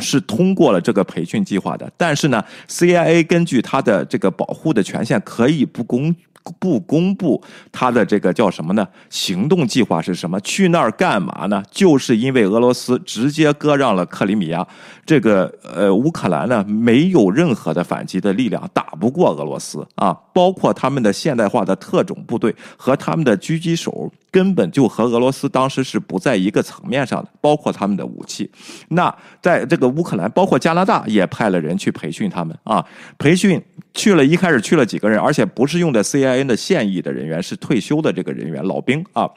[0.00, 6.14] 是通过了这个培训计划的，但是呢，CIA 根据它的这个保护的权限，可以不公
[6.58, 8.86] 不公布他的这个叫什么呢？
[9.10, 10.40] 行动计划是什么？
[10.40, 11.62] 去那儿干嘛呢？
[11.70, 14.66] 就是因为俄罗斯直接割让了克里米亚，
[15.04, 24.10] 这个呃乌克兰呢没有任何的反击的力量，打不过俄罗斯啊，包括他们的现代化的特种部队和他们的狙击手。
[24.30, 28.50] 根本就和俄罗斯当时是不在一个层面上的，包括他们的武器。
[28.88, 32.84] 那在这个乌克兰，包括加拿大也派了人去培训他们啊，
[33.18, 33.62] 培训
[33.94, 39.28] 去了一开始去了几个人，而且不是用的 C I N 的现役的人员，是退休的这个人员老兵啊。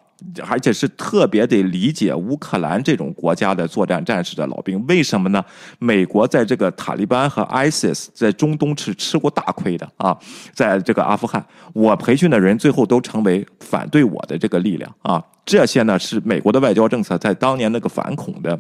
[0.48, 5.44] 而且是特别得理解乌克兰这种国家的作战战士的老兵，为什么呢？
[5.80, 10.18] 美国在这个塔利班和 ISIS 在中东是吃过大亏的啊，
[10.54, 18.60] 在这个阿富汗，我培训的人最后都成为反对我的这个力量啊，这些呢是美国的外交政策在当年那个反恐的。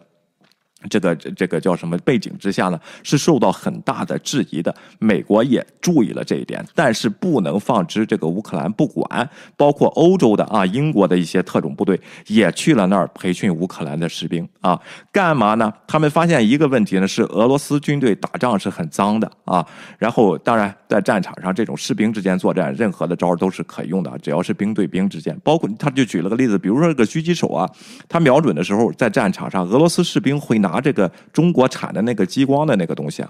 [0.89, 2.79] 这个这个叫什么背景之下呢？
[3.03, 4.73] 是受到很大的质疑的。
[4.99, 9.29] 美国也注意了这一点，但是不能放之这个乌克兰不管。
[9.57, 14.79] 包括欧洲的啊，英国的一些特种部队也去了那儿培训乌克兰的士兵啊，
[15.11, 15.71] 干嘛呢？
[15.85, 19.65] 他们发现一个问题呢，是俄罗斯军队打仗是很脏的啊。
[19.99, 25.37] 然后，当然在战场上，这种士兵之间作战，任何的招都是可用的，只要是兵对兵之间。
[25.43, 27.69] 包括他就举了个例子，比如说这个狙击手啊，
[28.09, 30.70] 他瞄准的时候，在战场上，俄罗斯士兵会拿。
[30.71, 33.29] 拿这个中国产的那个激光的那个东西啊，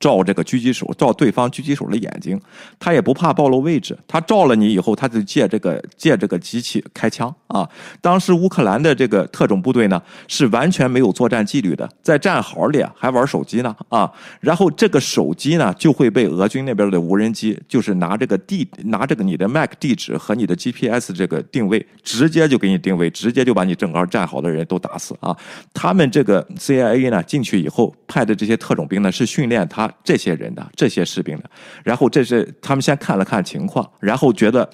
[0.00, 2.40] 照这个狙击手，照对方狙击手的眼睛，
[2.78, 3.96] 他也不怕暴露位置。
[4.08, 7.68] 他照了你以后，他就借这个借这个机器开枪啊。
[8.00, 14.10] 当时乌克兰的这个特种部队呢，是完全没有作战纪律的，在战壕里还玩手机呢啊。
[14.40, 25.36] 然后这个手机呢，就会被俄军那边的无人机，就是拿这个地拿这个你的 MAC 地址和你的 GPS 这个定位，直接就给你定位，直接就把你整个战壕的人都打死啊。
[25.74, 29.89] 他们这个 CIA 呢进去以后派的这些特种兵呢，是训练他。
[30.04, 31.50] 这些人的这些士兵的，
[31.84, 34.68] 然后这是他们先看了看情况，然后觉得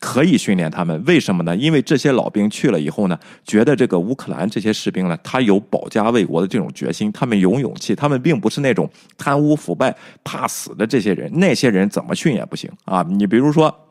[0.00, 1.02] 可以训练他们。
[1.04, 1.56] 为什么呢？
[1.56, 11.30] 因为这些老兵去了以后呢，觉得这个乌克兰这些士兵呢，他有保家卫国的这种决心，他们有勇气，他们并不是那种贪污腐败、怕死的这些人。
[11.38, 13.04] 那些人怎么训也不行啊！
[13.08, 13.87] 你比如说。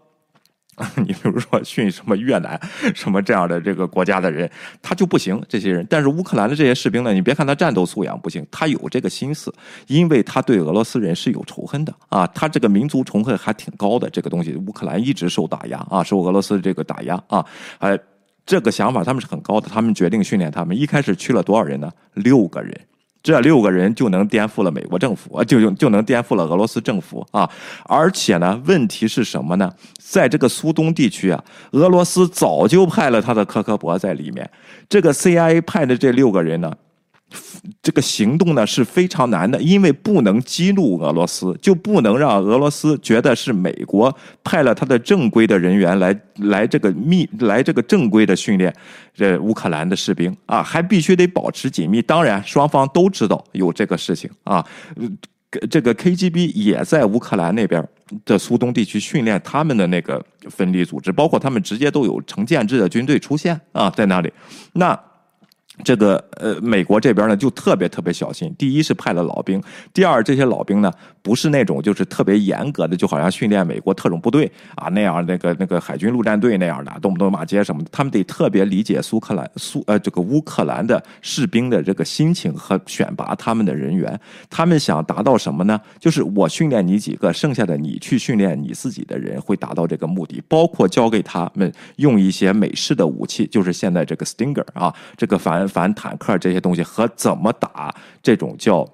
[0.97, 2.59] 你比如说训什么越南
[2.93, 4.49] 什么这样的这个国家的人，
[4.81, 5.41] 他就不行。
[5.49, 9.53] 这些人，但是乌克兰的这些士兵呢，你别看他战斗素养不行，他有这个心思，
[9.87, 14.07] 因为他对俄罗斯人是有仇恨的啊，他这个民族仇恨还挺高的。
[14.09, 17.43] 这个东西，乌克兰一直受打压啊，受俄罗斯这个打压啊，
[17.79, 17.97] 哎，
[18.45, 19.67] 这个想法他们是很高的。
[19.67, 21.91] 他们决定训练他们，一开始去了多少人呢？
[22.13, 22.79] 六个人。
[23.27, 27.49] 这六个人就能颠覆了美国政府，就就就能颠覆了俄罗斯政府啊！
[27.83, 29.69] 而且呢，问题是什么呢？
[29.99, 34.49] 在这个苏东地区啊，俄罗斯早就派了他的科科博在里面。
[34.87, 36.73] 这个 CIA 派的这六个人呢，
[37.81, 48.73] 这个行动呢是非常难的，因为不能激怒俄罗斯，就不能让俄罗斯觉得是美国派了他的正规的人员来来这个密来这个正规的训练
[49.13, 52.01] 这乌克兰的士兵啊，还必须得保持紧密。
[52.01, 54.65] 当然，双方都知道有这个事情啊。
[55.69, 57.85] 这个 KGB 也在乌克兰那边
[58.23, 64.31] 的苏东地区训练他们的那个分离组织，包括他们直接都有成建制的军队出现啊，在那里。
[64.71, 64.97] 那。
[65.83, 68.53] 这个呃，美国这边呢就特别特别小心。
[68.57, 69.61] 第一是派了老兵，
[69.93, 77.89] 第二这些老兵呢不是那种就是特别严格的，就好像训练美国特种部队啊那样，那个那个海军陆战队那样的，动不动骂街什么的。
[77.91, 84.19] 他们得特别理解苏克兰苏呃这个乌克兰的士兵的这个心情和选拔他们的人员。
[84.49, 85.79] 他们想达到什么呢？
[85.99, 90.41] 就是我训练你几个，剩下的你去训练你自己的人，会达到这个目的。
[90.47, 95.66] 包括教给他们用一些美式的武器，就是现在这个 Stinger 啊，这个反。
[95.67, 98.87] 反坦克这些东西和怎么打这种叫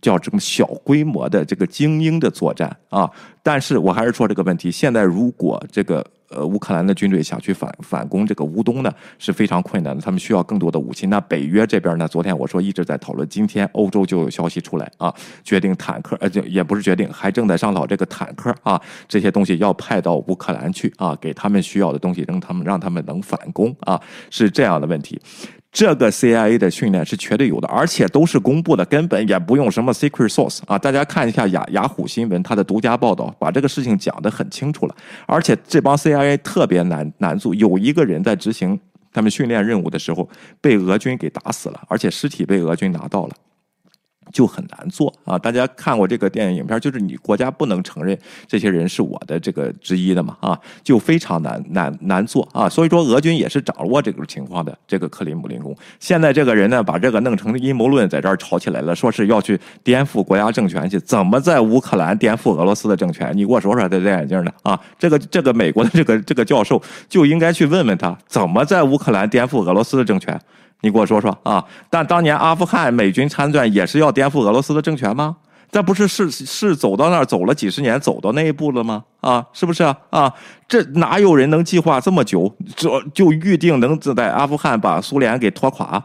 [0.00, 3.10] 叫这么小规模的这个精英的作战啊？
[3.42, 6.04] 但是我还是说这个问题，现在如果这个。
[6.28, 10.02] 呃，乌克兰的军队想去反反攻这个乌东呢，是非常困难的。
[10.02, 11.06] 他们需要更多的武器。
[11.06, 12.08] 那北约这边呢？
[12.08, 25.20] 昨天我说一直在讨论，今天欧洲就有消息出来啊，决定坦克，呃，就也不是决定，还正在商讨这个坦克啊，这些东西要派到乌克兰去啊，给他们需要的东西，让他们让他们能反攻啊，是这样的问题。
[25.76, 30.78] 这个 CIA 的训练是绝对有的，而且都是公布的，根本也不用什么 secret source 啊。
[30.78, 34.96] 大家看一下雅雅虎新闻，它的独家报道把这个事情讲得很清楚了。
[35.26, 38.80] 而且这帮 CIA 特别难难做，有一个人在执行
[39.12, 40.26] 他们训练任务的时候
[40.62, 43.34] 被俄军给打死了，而且尸体被俄军拿到了。
[44.36, 45.38] 就很难做啊！
[45.38, 48.14] 大家看过这个电影影片，就是你国家不能承认
[48.46, 52.68] 这些人是我的这个之一的嘛啊，就非常难难难做啊！
[52.68, 54.76] 所以说俄军也是掌握这个情况的。
[54.86, 63.34] 这个克里姆林宫现在这个人呢，把这个弄成阴谋论，在这儿吵起来了，说是要去颠覆国家政权去，怎么在乌克兰颠覆俄罗斯的政权？
[63.34, 64.78] 你给我说说，戴戴眼镜的啊！
[64.98, 70.38] 这个这个美国的这个这个教授就应该去问问他，怎么在乌克兰颠覆俄罗斯的政权？
[70.82, 71.64] 你给我说说啊！
[71.90, 75.36] 但当年阿富汗美军参战也是要颠覆俄罗斯的政权吗？
[75.72, 79.02] 这不是是是走到那儿走了几十年，走到那一步了吗？
[79.20, 79.96] 啊，是不是啊？
[80.10, 80.32] 啊，
[80.68, 86.02] 这哪有人能计划这么久，就就预定能在阿富汗把苏联给拖垮？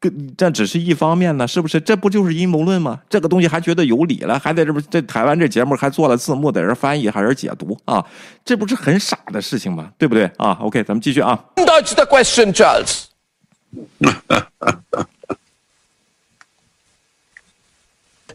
[0.00, 1.80] 跟这只是一方面呢，是不是？
[1.80, 3.00] 这不就是阴谋论吗？
[3.08, 8.04] 这个东西还觉得有理了，还在这不这台湾这节目还做了字幕，在这翻译还是解读啊？
[8.44, 9.88] 这不是很傻的事情吗？
[9.96, 11.42] 对不对啊？OK，咱们继续啊。
[11.56, 13.06] Dodge the question, Charles.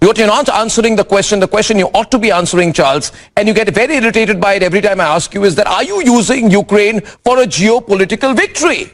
[0.00, 1.40] You're not answering the question.
[1.40, 4.62] The question you ought to be answering, Charles, and you get very irritated by it
[4.62, 8.90] every time I ask you, is that are you using Ukraine for a geopolitical victory?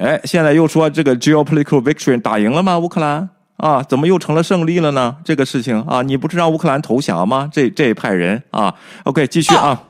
[0.00, 2.78] 哎，现在又说这个 geopolitical victory 打赢了吗？
[2.78, 5.16] 乌克兰啊，怎么又成了胜利了呢？
[5.24, 7.48] 这个事情啊，你不是让乌克兰投降吗？
[7.52, 9.84] 这这一派人啊，OK，继续啊。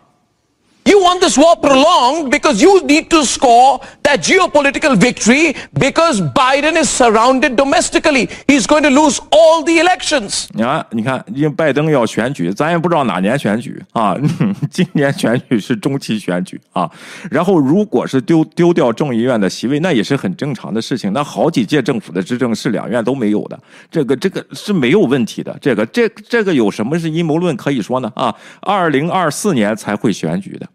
[0.84, 6.89] You This war prolonged because you need to score that geopolitical victory because Biden is
[6.89, 8.27] surrounded domestically.
[8.45, 10.47] He's going to lose all the elections.
[10.61, 14.17] 啊，你看，因为拜登要选举，咱也不知道哪年选举啊。
[14.69, 16.91] 今年选举是中期选举啊。
[17.31, 21.13] 然后，如果是丢丢掉众议院的席位，那也是很正常的事情。
[21.13, 23.57] 那好几届政府的执政是两院都没有的，
[23.89, 25.57] 这个这个是没有问题的。
[25.61, 28.11] 这个这这个有什么是阴谋论可以说呢？
[28.15, 30.67] 啊，二零二四年才会选举的。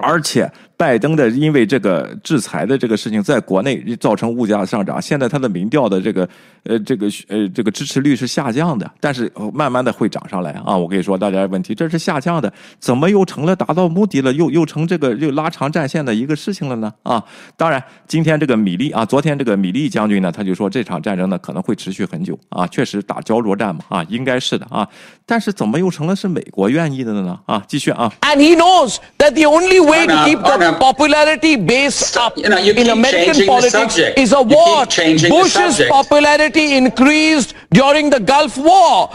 [0.00, 0.50] 而且。
[0.80, 5.00] 拜登的因为这个制裁的这个事情，在国内造成物价上涨。
[5.00, 6.26] 现在他的民调的这个
[6.62, 10.74] 呃这个呃这个支持率是下降的，但是慢慢的会涨上来啊！
[10.74, 14.32] 我跟你说，大家问题这是下降的，怎么又成了达到目的了？
[14.32, 16.90] 又又成这个又拉长战线的一个事情了呢？
[17.02, 17.22] 啊！
[17.58, 24.88] 当然，今天这个米利啊，昨天这个米利将军呢，他就说这场战争呢可能会持续很久啊，确实打焦灼战嘛啊，应该是的啊。
[25.26, 27.38] 但是怎么又成了是美国愿意的呢？
[27.44, 28.10] 啊，继续啊。
[28.22, 32.73] And he knows that the only way to keep the popularity base up you know, you
[32.73, 34.85] in American politics is a war.
[35.29, 39.09] Bush's popularity increased during the Gulf War.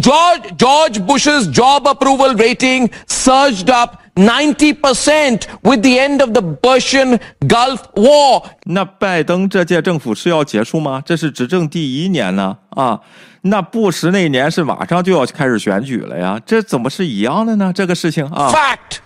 [0.00, 7.18] George, George Bush's job approval rating surged up 90% with the end of the Persian
[7.46, 8.42] Gulf War.
[8.64, 11.02] 那拜登这届政府是要结束吗？
[11.04, 13.00] 这是执政第一年呢啊！
[13.44, 17.72] 那布什那年是马上就要开始选举了呀，这怎么是一样的呢？
[17.74, 18.52] 这个事情啊。
[18.52, 18.98] Fact.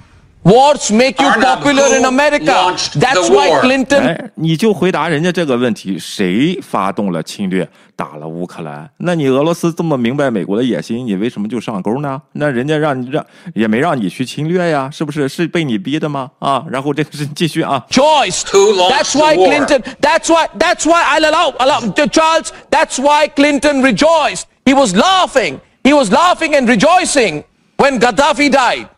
[0.44, 2.44] Wars make you Arnab, popular who in America.
[2.44, 3.62] launched That's the why war?
[3.62, 8.88] Clinton 哎，你就回答人家这个问题：谁发动了侵略，打了乌克兰？
[8.98, 12.22] 那你俄罗斯这么明白美国的野心，你为什么就上钩呢？
[12.34, 15.28] 那人家让你让也没让你去侵略呀，是不是？
[15.28, 16.30] 是被你逼的吗？
[16.38, 18.42] 啊，然后这个是继续啊， choice.
[18.52, 19.48] Who launched That's the why war?
[19.48, 19.82] Clinton.
[20.00, 20.48] That's why.
[20.56, 22.52] That's why I'll allow, allow to Charles.
[22.70, 24.44] That's why Clinton rejoiced.
[24.64, 25.58] He was laughing.
[25.82, 27.42] He was laughing and rejoicing
[27.78, 28.90] when Gaddafi died.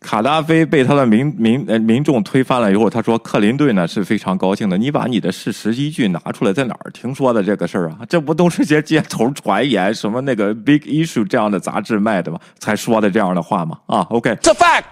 [0.00, 4.78] 卡达菲被他的民民呃民众推翻了以后，他说克林顿呢是非常高兴的。
[4.78, 7.98] 你把你的事实依据拿出来，在哪儿听说的这个事儿啊？
[8.08, 12.38] 这不都是些街头传言，什么那个 Big Issue 这样的杂志卖的吗？
[12.58, 13.78] 才说的这样的话吗？
[13.86, 14.30] 啊，OK。
[14.36, 14.84] It's a fact.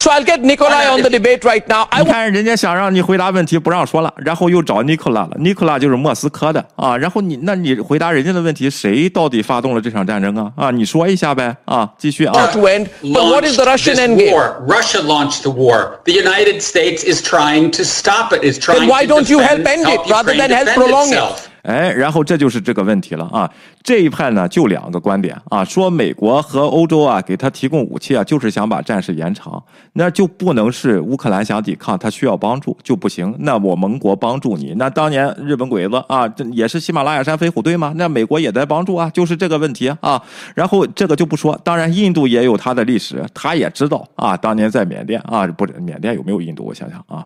[0.00, 1.84] So I'll get Nikolai on the debate right now.
[1.90, 5.30] I 你看人家想让你回答问题不让说了，然后又找尼克拉了。
[5.40, 10.52] 尼克拉就是莫斯科的啊，然后你那你回答人家的问题，谁到底发动了这场战争啊？
[10.54, 12.32] 啊，你说一下呗啊，继续啊。
[12.34, 12.86] want to end.
[13.02, 14.32] But what is the launched Russian this end game?
[14.32, 14.62] war.
[14.64, 15.98] Russia launched the war.
[16.04, 18.44] The United States is trying to stop it.
[18.44, 20.66] Is trying why to don't you defend- help end it help rather Ukraine than help
[20.66, 21.49] defend prolong it?
[21.63, 23.49] 哎，然后这就是这个问题了啊！
[23.83, 33.35] 这一派呢就两个观点啊，说美国和欧洲啊给他提供武器啊，就是想把战事延长，那就不能是乌克兰想抵抗，他需要帮助就不行。
[33.39, 37.93] 那我盟国帮助你，那当年日本鬼子啊，这也是喜马拉雅山飞虎队吗？
[37.95, 40.21] 那美国也在帮助啊，就是这个问题啊。
[40.55, 46.65] 然后这个就不说，当然印度也有它的历史，他也知道啊，当年在缅甸啊，不是缅甸有没有印度？
[46.65, 47.25] 我想想啊。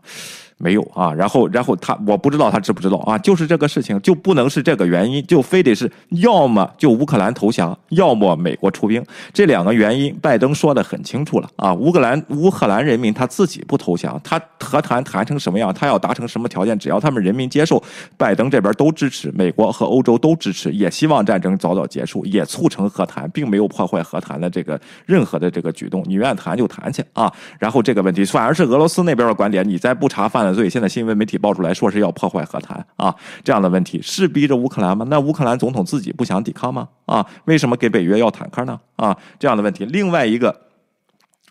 [0.57, 5.91] 没有啊，然后然后他我不知道他知不知道啊，就是这个事情就不能是这个原因，就非得是
[6.21, 9.03] 要么就乌克兰投降，要么美国出兵，
[9.33, 17.83] 这两个原因，拜登说的很清楚了啊，乌克兰乌克兰人民他自己不投降，他和谈谈成什么样，他要达成什么条件，只要他们人民接受，
[18.17, 35.05] 拜登这边都支持，美国和欧洲都支持，也希望战争早早结束，也促成和谈，并没有破坏和谈的这个任何的这个举动，你愿意谈就谈去啊，然后这个问题反而是俄罗斯那边的观点，你再不查犯所以，现在新闻媒体爆出来说是要破坏和谈啊，这样的问题是逼着乌克兰吗？
[35.09, 36.87] 那乌克兰总统自己不想抵抗吗？
[37.05, 38.79] 啊，为什么给北约要坦克呢？
[38.97, 40.65] 啊，这样的问题，另外一个。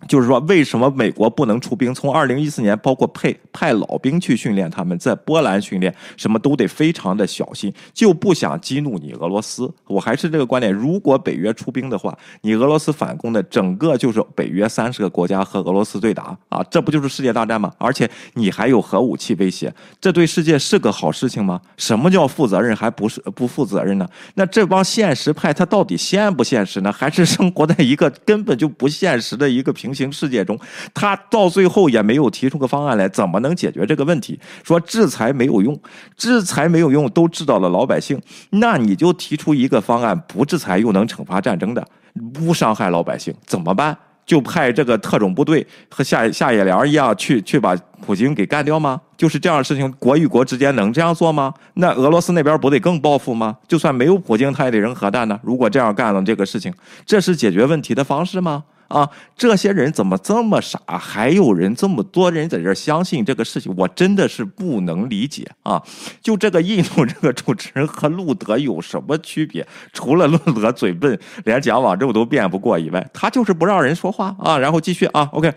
[0.07, 1.95] 就是说，为什么美国不能出兵？
[1.95, 9.73] 从二零一四年，包括派派老兵去训练他们，在波兰训练，什么都得非常的小心，就不想激怒你俄罗斯。
[9.87, 17.73] 我还是这个观点，如果北约出兵的话，你俄罗斯反攻的整个就是北约三十个国家和俄罗斯对打啊，这不就是世界大战吗？
[17.79, 21.61] 而且你还有核武器威胁，这对世界是个好事情吗？
[21.77, 24.09] 什么叫负责任还不是不负责任呢？
[24.35, 26.93] 那这帮现实派他到底现不现实呢？
[26.93, 30.59] 还是生活在一个根本就不现实的一个平行世界中？
[30.92, 34.38] 他到最后也没有提出个方案来，怎么能解决这个问题？
[34.62, 35.78] 说制裁没有用，
[36.16, 38.20] 制裁没有用，都知道了老百姓，
[38.51, 41.86] 那你就提出一个方案，不制裁又能惩罚战争的，
[42.32, 43.97] 不伤害老百姓，怎么办？
[44.26, 48.99] 就派这个特种部队和夏夏野良一样去去把普京给干掉吗？
[49.18, 51.53] 就是这样事情，国与国之间能这样做吗？
[51.74, 53.59] 那俄罗斯那边不得更报复吗？
[53.68, 55.38] 就算没有普京，他也得扔核弹呢。
[55.42, 56.72] 如果这样干了这个事情，
[57.05, 58.64] 这是解决问题的方式吗？
[58.89, 60.78] 啊，这些人怎么这么傻？
[60.87, 65.82] 还有人这么多人在这儿相信这个事情，我真的是不能理解啊！
[66.22, 69.66] 就这个印度这个主持人和路德有什么区别？
[69.93, 74.59] 除了路德嘴笨，连讲网咒都辩不过以外，他就是不让人说话啊！
[74.59, 75.53] 然后继续啊，OK。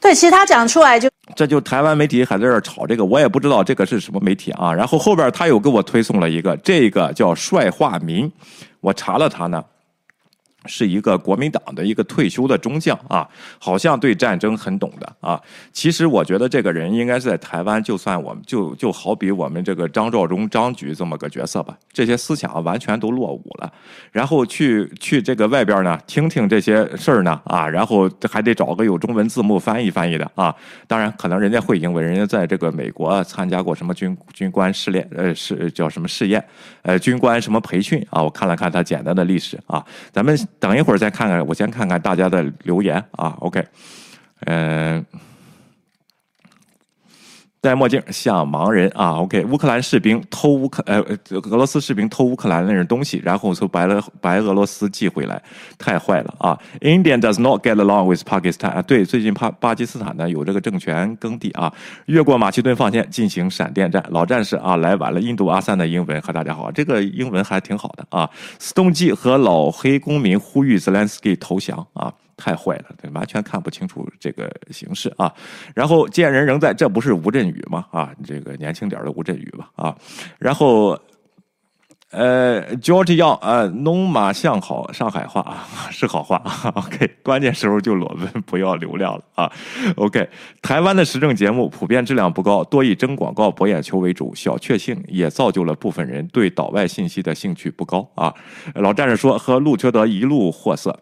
[0.00, 4.72] 对，其实他讲出来就这就台湾媒体还在这儿炒这个，我也不知道这个是什么媒体啊。
[4.72, 8.30] 然后后边他又给我推送了一个，这个叫帅化民，
[8.80, 9.62] 我查了他呢。
[10.66, 13.26] 是一个国民党的一个退休的中将啊，
[13.58, 15.40] 好像对战争很懂的啊。
[15.72, 23.72] 其实我觉得这个人应该是在台湾，就算我们就就好比我们这个张召忠张局这么个角色吧，这些思想完全都落伍了。
[24.12, 30.54] 然后去去这个外边呢，听听这些事儿呢啊，然后还得找个有中文字幕翻译翻译的啊。
[30.86, 36.44] 当然，可能人家会英文，人家在这个美国参加过什么军军官试炼，呃，是叫什么试验，
[36.82, 38.22] 呃，军官什么培训啊。
[38.22, 39.82] 我看了看他简单的历史啊，
[40.12, 40.38] 咱们。
[40.58, 43.36] 等一会儿再看看，我先看看大家的留言啊。
[43.40, 43.64] OK，
[44.46, 45.04] 嗯、
[47.62, 50.98] 戴墨镜像盲人啊，OK，乌克兰士兵偷乌克呃
[51.32, 55.42] 俄罗斯士兵偷乌克兰那人东西，然后从白俄白俄罗斯寄回来，
[55.76, 61.70] 太坏了啊！India does not get along with Pakistan 啊，对，最近巴巴基斯坦呢有这个政权更替啊，
[62.06, 68.30] 越过马其顿防线进行闪电战，老战士啊来晚了，印度阿三的英文和大家好，这个英文还挺好的啊。
[68.58, 72.10] 斯东基和老黑公民呼吁 Zelensky 投降啊。
[72.40, 75.30] 太坏了，完全看不清楚这个形势啊！
[75.74, 77.84] 然后见人仍在，这不是吴镇宇吗？
[77.92, 79.68] 啊，这个年轻点的吴镇宇吧？
[79.76, 79.94] 啊，
[80.38, 80.98] 然后
[82.10, 86.72] 呃，George 要呃，农马向好，上海话啊，是好话啊。
[86.74, 89.52] OK，关键时候就裸奔，不要流量了啊。
[89.96, 90.28] OK，
[90.62, 98.34] 台湾的时政节目普遍质量不高，多以争广告、博眼球为主，小确幸也造就了部分人对岛外信息的兴趣不高啊。
[98.74, 100.98] 老战士说和陆缺德一路货色。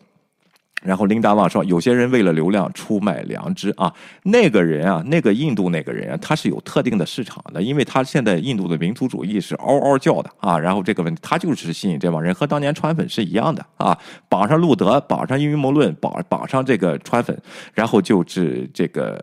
[0.82, 10.56] 然后琳达旺说：“有些人为了流量出卖良知啊，那个人啊，那个印度那个人啊，他是有特定的市场的，因为他现在印度的民族主义是嗷嗷叫的啊。
[10.56, 13.98] 然后这个问题，他就是吸引这帮人，和当年川粉是一样的啊，
[14.28, 17.36] 绑上路德，绑上阴谋论，绑绑上这个川粉，
[17.74, 19.20] 然后就是这个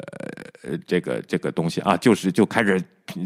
[0.63, 2.81] 呃这个这个东西啊，就是就开始。”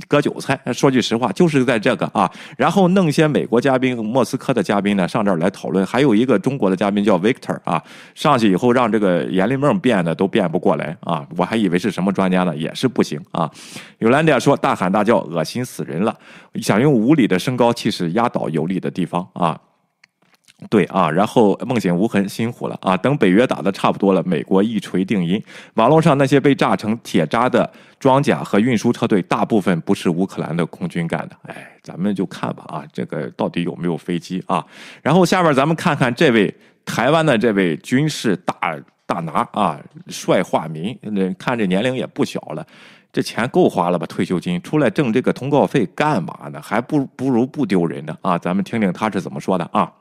[0.07, 7.82] 割韭菜，说句实话，就是在这个啊，然后弄些美国嘉宾、莫斯科的嘉宾呢上这儿来讨论，还有一个中国的嘉宾叫 Victor 啊，
[8.13, 13.49] 上去以后让这个阎立梦变的都变不过来啊，我还以为是什么专家呢，也是不行啊。
[13.99, 16.15] 有兰迪亚说大喊大叫，恶心死人了，
[16.55, 19.59] 想用无理的身高气势压倒有理的地方啊。
[20.70, 22.97] 对啊，然后梦醒无痕辛苦了啊！
[22.97, 25.41] 等北约打的差不多了，美国一锤定音。
[25.76, 31.36] 网络上那些被炸成铁渣的装甲和运输车队，大部分不是乌克兰的空军干的。
[31.43, 34.66] 哎，咱们就看吧啊，这个到底有没有飞机啊？
[35.01, 36.53] 然后下边咱们看看这位
[36.84, 39.80] 台湾的这位军事大大拿啊，
[40.10, 42.68] 帅化民，那看这年龄也不小了。
[43.12, 44.05] 这钱够花了吧？
[44.05, 46.62] 退休金出来挣这个通告费干嘛呢？
[46.62, 48.38] 还不不如不丢人呢啊！
[48.38, 49.91] 咱们听听他是怎么说的啊。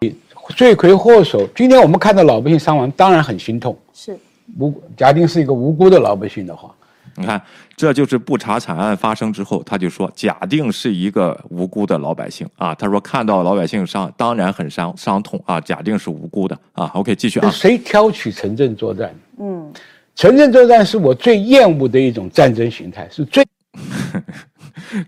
[0.56, 3.76] 罪魁祸首，今天我们看到老百姓伤亡，当然很心痛。
[3.92, 4.16] 是
[4.58, 6.74] 无假定是一个无辜的老百姓的话，
[7.16, 7.40] 你看，
[7.76, 12.74] 这就是不查惨案发生之后，他就说假定是一个无辜的老百姓啊。
[12.74, 15.60] 他说看到老百姓伤，当然很伤伤痛啊。
[15.60, 16.90] 假定是无辜的啊。
[16.94, 17.50] OK，继续啊。
[17.50, 19.14] 谁挑起城镇作战？
[19.38, 19.72] 嗯。
[20.14, 23.46] 城镇作战是我最厌恶的一种战争形态，是最。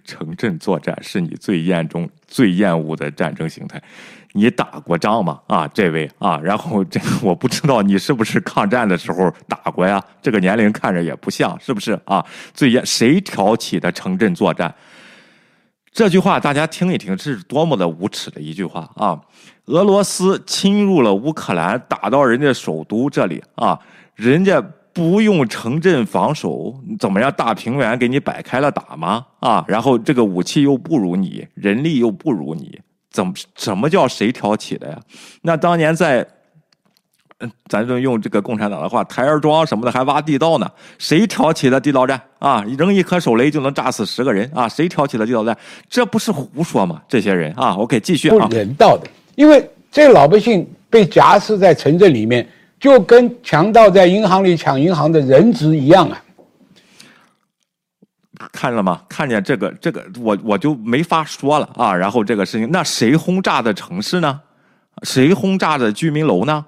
[0.04, 3.82] 城镇作战是你最厌中最厌恶的战争形态，
[4.32, 5.40] 你打过仗吗？
[5.46, 10.02] 啊，这位啊，然后这我不知道你是不是抗战的时候打过呀？
[10.22, 12.24] 这个年龄看着也不像，是不是啊？
[12.54, 14.74] 最厌谁挑起的城镇作战？
[15.92, 19.20] 这句话大家听一听，这是多么的无耻的一句话啊！
[19.66, 23.78] 俄罗斯侵入了乌克兰，打到人家首都这里啊，
[24.14, 24.62] 人家。
[24.92, 27.32] 不用城镇防守，怎么样？
[27.32, 29.24] 大平原给你摆开了打吗？
[29.38, 32.76] 啊，然后这个武器又不如你，人力又不如你，
[33.10, 34.98] 怎么什么叫谁挑起的呀？
[35.42, 36.26] 那当年在，
[37.38, 40.70] 嗯，咱就用这个共产党的话，台儿庄什么的还挖地道呢？
[40.98, 42.64] 谁挑起的地道战啊？
[42.78, 44.68] 扔一颗手雷就能炸死十个人啊？
[44.68, 45.56] 谁挑起的地道战？
[45.88, 47.02] 这不是胡说吗？
[47.08, 48.46] 这些人啊，OK，继续啊。
[48.46, 52.48] 不人道的，因为这老百姓被夹死在城镇里面。
[52.80, 56.24] 就跟强盗在银行里抢银行的人质一样啊！
[58.52, 59.02] 看了吗？
[59.08, 61.94] 看见这个这个，我我就没法说了啊。
[61.94, 64.40] 然后这个事情，那谁轰炸的城市呢？
[65.02, 66.66] 谁轰炸的居民楼呢？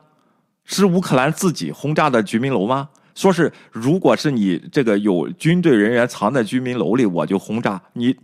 [0.64, 2.88] 是乌克兰自己轰炸的居民楼吗？
[3.14, 8.16] 说是如果是你这个有军队人员藏在居民楼里，我就轰炸你，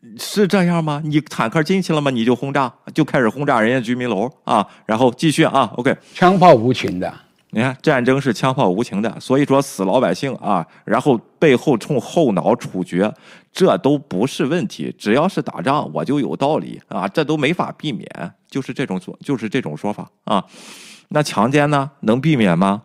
[0.00, 1.00] 你是这样吗？
[1.04, 2.10] 你坦克进去了吗？
[2.10, 4.64] 你就轰炸，就开始轰炸人家居民楼啊？
[4.86, 7.12] 然后继续啊？OK，枪炮无情的。
[7.54, 13.12] 你看，战争是枪炮无情的，所以说死老百姓啊，然后背后冲后脑处决，
[13.52, 14.94] 这都不是问题。
[14.98, 18.08] 只要是打仗，我就有道理啊，这都没法避免，
[18.48, 20.42] 就是这种说，就是这种说法啊。
[21.08, 22.80] 那强奸呢，能避免吗？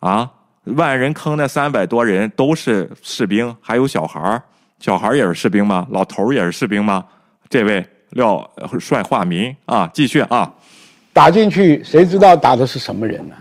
[0.00, 0.28] 啊，
[0.64, 4.42] 万人坑那三百多人都是士兵，还有小孩儿，
[4.80, 5.86] 小孩儿也是士兵吗？
[5.90, 7.04] 老头儿也是士兵吗？
[7.48, 10.52] 这位廖帅化民啊，继续啊，
[11.12, 13.36] 打进去，谁知道打的是什么人呢？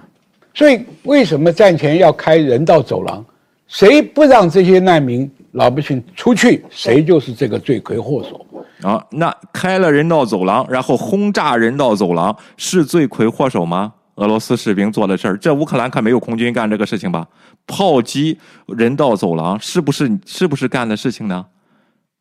[0.53, 3.25] 所以，为什么战前要开人道走廊？
[3.67, 9.03] 谁不让这些难民老百姓出去，谁就是这个罪魁祸首啊！
[9.09, 13.93] 那开了人道走廊，然后轰炸人道走廊，是罪魁祸首吗？
[14.15, 17.27] 俄罗斯士兵做的事儿，这乌克兰可没有空军干这个事情吧？
[17.65, 18.37] 炮击
[18.67, 21.43] 人道走廊，是不是是不是干的事情呢？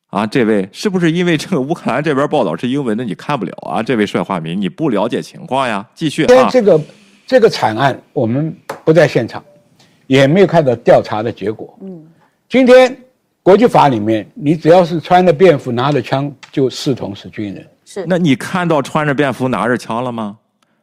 [0.09, 3.83] 啊，这位是不是因为这个乌克兰这边报道是英文的，你看不了啊？
[3.83, 5.87] 这位帅化民，你不了解情况呀？
[5.95, 6.81] 继续啊，这个。
[7.33, 8.55] 这个惨案我们
[8.85, 9.43] 不在现场，
[10.07, 11.75] 也没有看到调查的结果。
[11.81, 12.07] 嗯，
[12.47, 12.95] 今天
[13.43, 17.67] 国际法里面，你只要是穿着便服拿着枪，就视同是军人。
[17.87, 18.05] 是。
[18.07, 20.37] 那你看到穿着便服拿着枪了吗？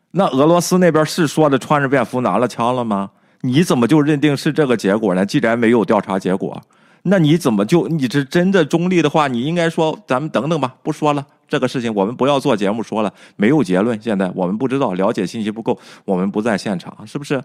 [0.09, 3.11] 那俄罗斯那边是说的穿着便服拿了枪了吗？
[3.41, 5.23] 你怎么就认定是这个结果呢？
[5.23, 6.59] 既然没有调查结果，
[7.03, 11.23] 那你怎么就你这真的中立的话，你应该说咱们等等吧，不说了。
[11.49, 13.99] 这个事情我们不要做节目说了，没有结论。
[14.01, 17.43] 现在我们不知道，了解信息不够，我们不在现场，是不是？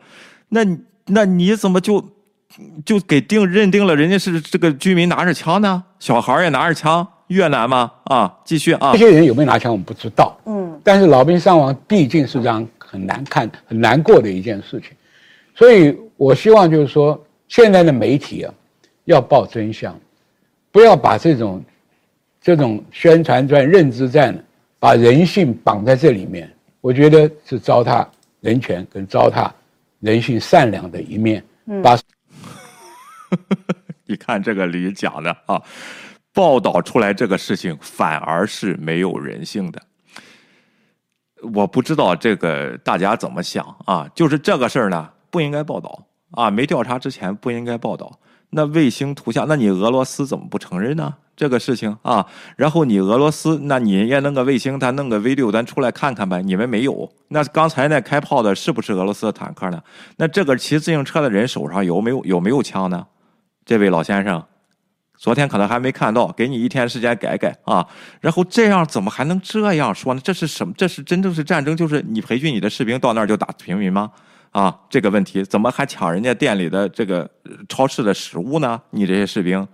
[0.50, 0.60] 那
[1.06, 2.04] 那你怎么就
[2.84, 5.82] 就给定认定了人家是这个居民拿着枪呢？
[5.98, 7.90] 小孩也拿着枪越南吗？
[8.04, 8.98] 啊，继续啊这。
[8.98, 10.38] 些人有没有拿枪，我们不知道。
[10.44, 14.90] 嗯，但是老兵伤亡毕竟是让很难看、很难过的一件事情，
[15.54, 18.54] 所以我希望就是说，现在的媒体啊，
[19.06, 19.98] 要报真相，
[20.70, 21.64] 不要把这种
[22.44, 24.38] 这种宣传战、认知战，
[24.78, 28.06] 把人性绑在这里面，我觉得是糟蹋
[28.40, 29.50] 人权跟糟蹋
[30.00, 31.42] 人性善良的一面，
[31.82, 31.98] 把
[34.04, 35.62] 你看这个里讲的啊，
[36.34, 39.80] 报道出来这个事情反而是没有人性的。
[41.54, 44.06] 我不知道这个大家怎么想啊？
[44.14, 48.12] 就是这个事儿呢，不应该报道啊，没调查之前不应该报道。
[48.54, 51.14] 那卫星图像，那你俄罗斯怎么不承认呢？
[51.36, 52.24] 这个事情啊，
[52.56, 56.40] 然后你俄罗斯，那你也弄个卫星，咱弄个 V 六，咱出来看看呗。
[56.42, 59.82] 你们没有，那刚才那开炮的是不是俄罗斯的坦克呢？
[60.16, 63.04] 那这个骑自行车的人手上有没有有没有枪呢？
[63.64, 64.44] 这位老先生，
[65.18, 67.84] 昨天可能还没看到，给你一天时间改改啊。
[68.20, 70.20] 然后这样怎么还能这样说呢？
[70.22, 70.72] 这是什么？
[70.78, 71.76] 这是真正是战争？
[71.76, 74.12] 就是你培训你的士兵到那儿就打平民吗？
[74.54, 78.80] 啊，这个问题怎么还抢人家店里的这个呃超市的食物呢？
[78.90, 79.66] 你这些士兵，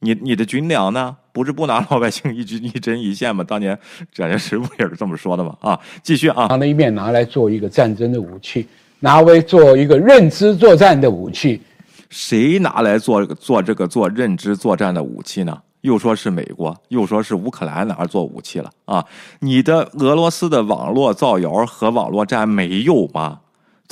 [0.00, 1.14] 你你的军粮呢？
[1.32, 3.44] 不是不拿老百姓一针一针一线吗？
[3.44, 3.78] 当年
[4.10, 5.54] 蒋介石不也是这么说的吗？
[5.60, 8.66] 啊，继续啊，长的一面拿来做一个战争的武器，
[9.00, 11.60] 拿为做一个认知作战的武器，
[12.08, 15.60] 谁拿来做做这个做认知作战的武器呢？
[15.82, 19.04] 又说是美国，又说是乌克兰拿来做武器了啊！
[19.40, 23.40] 你的俄罗斯的网络造谣和网络战没有吗？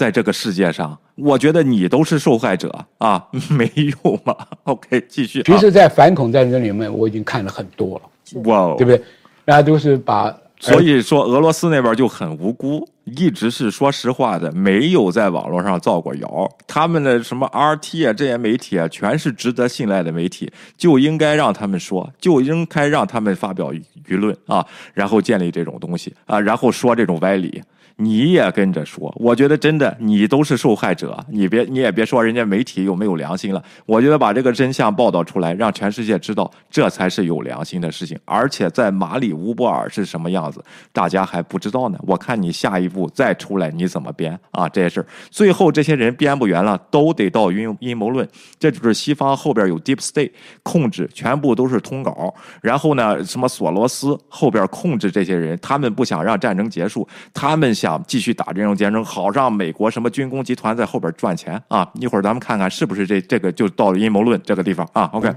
[0.01, 3.22] 在这个世界上，我觉得你都是受害者啊，
[3.53, 5.42] 没有嘛？OK，继续、啊。
[5.44, 8.98] 其实，在反恐战争里面，我已经看了很多了，哇哦，对不对？
[9.44, 16.51] 大家都是把，所以说，俄罗斯那边就很无辜，一直是说实话的，没有在网络上造过谣。
[16.66, 23.70] 他们的什么 RT 啊，这些媒体啊，全是值得信赖的媒体，就应该让他们说，就应该让他们发表
[24.09, 27.62] 舆论啊，然后建立这种东西啊，然后说这种歪理。
[28.01, 33.62] 你也跟着说，我觉得真的你都是受害者，你别你也别说人家媒体有没有良心了。
[33.84, 38.18] 我觉得把这个真相报道出来，让全世界知道，这才是有良心的事情。
[38.24, 41.98] 而且在马里乌波尔是什么样子，大家还不知道呢。
[42.03, 44.68] 我看你下一步再出来你怎么编啊？
[44.68, 48.26] 这些事儿，最后这些人编不圆了，都得到阴阴谋论。
[48.59, 50.32] 这就是西方后边有 deep state
[50.62, 52.34] 控制，全部都是通稿。
[52.62, 61.88] 然后呢，什么索罗斯后边控制这些人，他们不想让战争结束，他们想继续打这种战争，好让美国什么军工集团在后边赚钱啊！
[61.95, 65.32] 一会儿咱们看看是不是这这个就到了阴谋论这个地方啊？OK，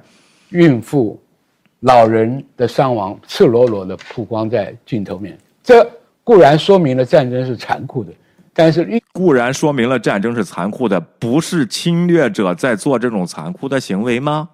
[0.49, 1.21] 孕妇、
[1.81, 5.87] 老人的伤亡赤裸裸的曝光在镜头面，这
[6.23, 8.11] 固然说明了战争是残酷的，
[8.53, 14.49] 但是固然说明了战争是残酷的，不是侵略者在做这种残酷的行为吗？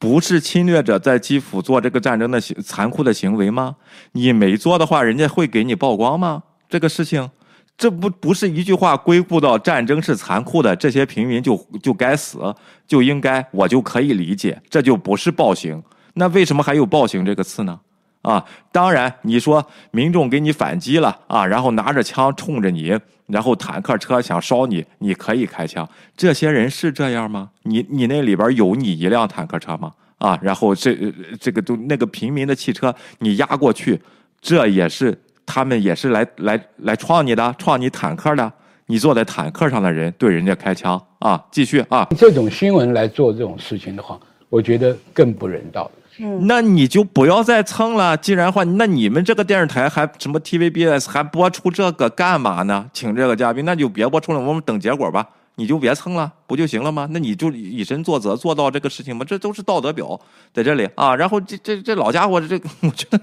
[0.00, 3.74] 不是侵略者在基辅做这个战争的行残酷的行为吗？
[4.12, 6.44] 你没做的话，人家会给你曝光吗？
[6.68, 7.30] 这个事情，
[7.76, 12.54] 这不不是一句话归故到战争是残酷的，这些平民就就该死，
[12.86, 15.82] 就应该我就可以理解，这就不是暴行。
[16.14, 17.80] 那为什么还有暴行这个词呢？
[18.22, 22.98] 啊，当然你说民众给你反击了啊，然后拿着枪冲着你，
[23.28, 25.88] 然后坦克车想烧你，你可以开枪。
[26.16, 27.50] 这些人是这样吗？
[27.62, 29.92] 你你那里边有你一辆坦克车吗？
[30.18, 30.96] 啊，然后这
[31.40, 34.00] 这个都那个平民的汽车你压过去，
[34.40, 35.16] 这也是
[35.48, 38.52] 他们也是来来来撞你的，撞你坦克的。
[38.90, 44.18] 你坐在坦克上的人对人家开枪啊，继续啊，这种新闻来做这种事情的话，
[44.48, 45.90] 我觉得更不人道。
[46.20, 48.16] 嗯那你就不要再蹭了。
[48.16, 52.86] 既然话，那你们这个电视台还什么 TVBS 还播出这个干嘛呢？
[52.92, 55.26] 请这个嘉宾，那就别播出了，我们等结果吧。
[55.58, 57.08] 你就别蹭了，不就行了吗？
[57.10, 59.24] 那你就以身作则，做到这个事情吗？
[59.28, 60.18] 这都是道德表
[60.54, 61.16] 在这里啊。
[61.16, 63.20] 然后这这这老家伙，这个 我觉得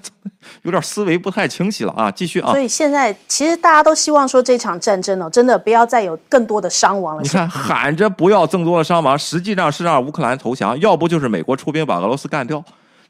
[0.64, 2.12] 有点思维不太清晰了啊。
[2.12, 2.52] 继续啊。
[2.52, 7.22] 所以现在其实大家都希望说这场战争哦，真的不要再有更多的伤亡了。
[7.24, 12.62] 你看喊着不要更多的伤亡，实际上是让乌克兰投降，要不就是美国出兵把俄罗斯干掉。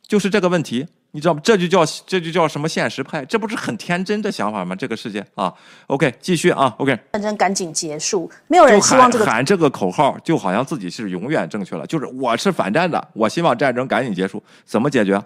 [0.08, 0.86] 就是这个问题，
[1.16, 1.40] 你知道吗？
[1.42, 3.24] 这就叫这就叫什么现实派？
[3.24, 4.76] 这不是很天真的想法吗？
[4.76, 5.52] 这个世界啊
[5.88, 11.88] ，OK，继续啊，OK，战争赶紧结束，没有人希望这个喊这个口号，就好像自己是永远正确了。
[11.88, 14.44] 就是我是反战的，我希望战争赶紧结束。
[14.66, 15.18] 怎么解决？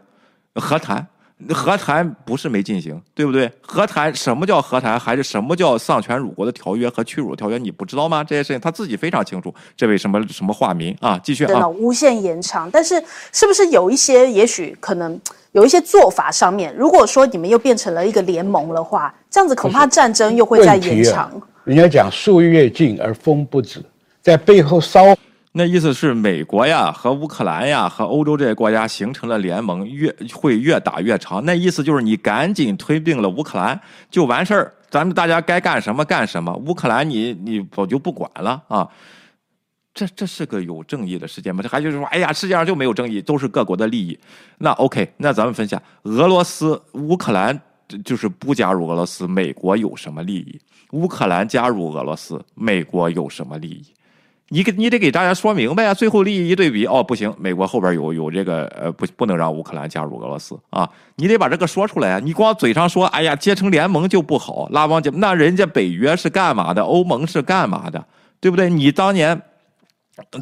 [0.53, 1.07] 和谈。
[1.53, 3.49] 和谈不是没进行，对不对？
[3.61, 7.57] 和谈什么叫和谈，还是什么叫丧权辱国的条约和屈辱条约？
[7.57, 8.23] 你不知道吗？
[8.23, 9.53] 这些事情他自己非常清楚。
[9.77, 11.17] 这位什么什么化名啊？
[11.23, 11.67] 继续啊！
[11.67, 15.19] 无限延长，但是是不是有一些，也许可能
[15.53, 21.31] 有一些做法上面，如果说你们又变成了一个联盟的话，这样子恐怕战争又会再延长。
[21.63, 23.81] 人家讲树越近而风不止，
[24.21, 25.15] 在背后烧。
[25.51, 31.43] 那意思是美国呀和乌克兰呀和欧洲这些国家形成了联盟，越会越打越长。
[31.43, 33.79] 那意思就是你赶紧吞并了乌克兰
[34.11, 36.53] 就完事儿，咱们大家该干什么干什么。
[36.65, 38.87] 乌克兰你你我就不管了啊。
[39.91, 41.63] 这这是个有正义的世界吗？
[41.63, 44.17] 这还就是说，哎呀，世界上就没有正义，都是各国的利益。
[44.59, 47.59] 那 OK，那咱们分享俄罗斯、乌克兰
[48.05, 50.61] 就是不加入俄罗斯，美国有什么利益？
[50.91, 53.83] 乌克兰加入俄罗斯，美国有什么利益？
[54.51, 55.93] 你给你得给大家说明白呀！
[55.93, 60.89] 最后利益一对比，哦，不行，美国后边有有这个呃，不不能让乌克兰加入俄罗斯啊！
[61.17, 62.19] 你得把这个说出来啊！
[62.23, 66.81] 你光嘴上说，哎呀，结成联盟就不好，拉帮结那人家北约是干嘛的？
[66.81, 68.03] 欧盟是干嘛的？
[68.39, 68.69] 对不对？
[68.69, 69.39] 你当年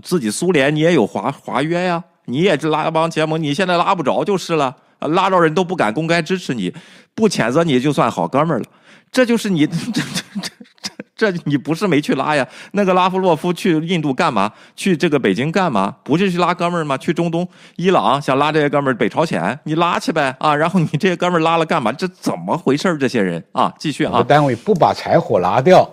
[0.02, 6.74] 自己苏联你也有华华约呀，你也是拉帮结盟，你现在拉不着就是了，拉着人都不敢公开支持你，
[7.14, 8.66] 不谴责你就算好哥们了，
[9.12, 10.02] 这就是你这这
[10.42, 10.52] 这。
[11.18, 12.48] 这 你不是没去拉呀？
[12.74, 14.52] 那个拉夫洛夫去印度干嘛？
[14.76, 15.96] 去这个北京干嘛？
[16.04, 16.96] 不是去拉哥们儿吗？
[16.98, 20.56] 去中东、伊朗想拉这些哥们儿，北朝鲜你拉去呗啊！
[20.56, 21.92] 然后你这些哥们儿拉了干嘛？
[21.92, 24.24] 这怎么回事这些人啊，继续啊！
[24.24, 25.90] 单位不把柴火拿掉，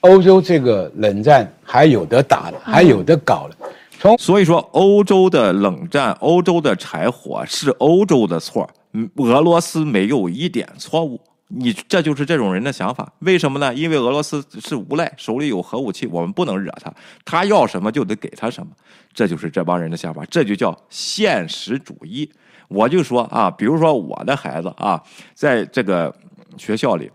[0.00, 3.56] 欧洲这个冷战还有的打了，还有的搞了。
[3.98, 8.68] 从所以说，欧洲的冷战，欧洲的柴火是欧洲的错，
[9.16, 11.18] 俄罗斯没有一点错误。
[11.48, 13.72] 你这就是这种人的想法，为什么呢？
[13.72, 16.92] 因为俄罗斯是无赖，手里有核武器，我们不能惹他，
[17.24, 18.72] 他要什么就得给他什么，
[19.12, 22.28] 这就是这帮人的想法，这就叫现实主义。
[22.68, 25.00] 我就说啊，比如说我的孩子啊，
[25.34, 26.12] 在这个
[26.56, 27.08] 学校里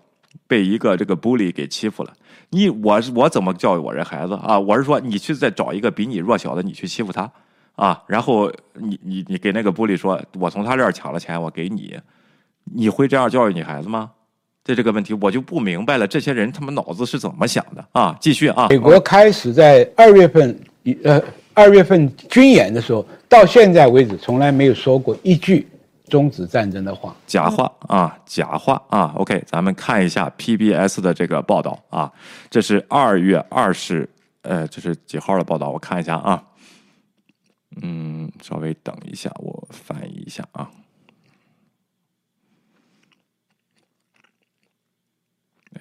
[0.47, 2.13] 被一个这个 bully 给欺负了，
[2.51, 4.57] 你我我怎么教育我这孩子啊？
[4.57, 7.29] 我是说，你去再找一个比你弱小的，你去欺负他
[7.75, 11.99] 啊，然后你你你给那个 bully 说，我从他这儿抢了钱，我给你，
[12.63, 14.11] 你会这样教育你孩子吗？
[14.72, 18.15] 对这个问题，我就不明白了，这些人他们脑子是怎么想的啊？
[18.22, 18.67] 继续啊！
[18.69, 20.57] 美国开始在二月份，
[21.03, 21.22] 呃，
[21.53, 25.67] 二月份军演的时候，到现在为止从来没有说过一句
[26.07, 29.13] 终止战争的话，假话啊，假话啊。
[29.17, 32.09] OK，咱们看一下 PBS 的这个报道啊，
[32.49, 34.07] 这是二月二十，
[34.43, 35.69] 呃，这是几号的报道？
[35.69, 36.41] 我看一下啊，
[37.82, 40.69] 嗯，稍微等一下，我翻译一下啊。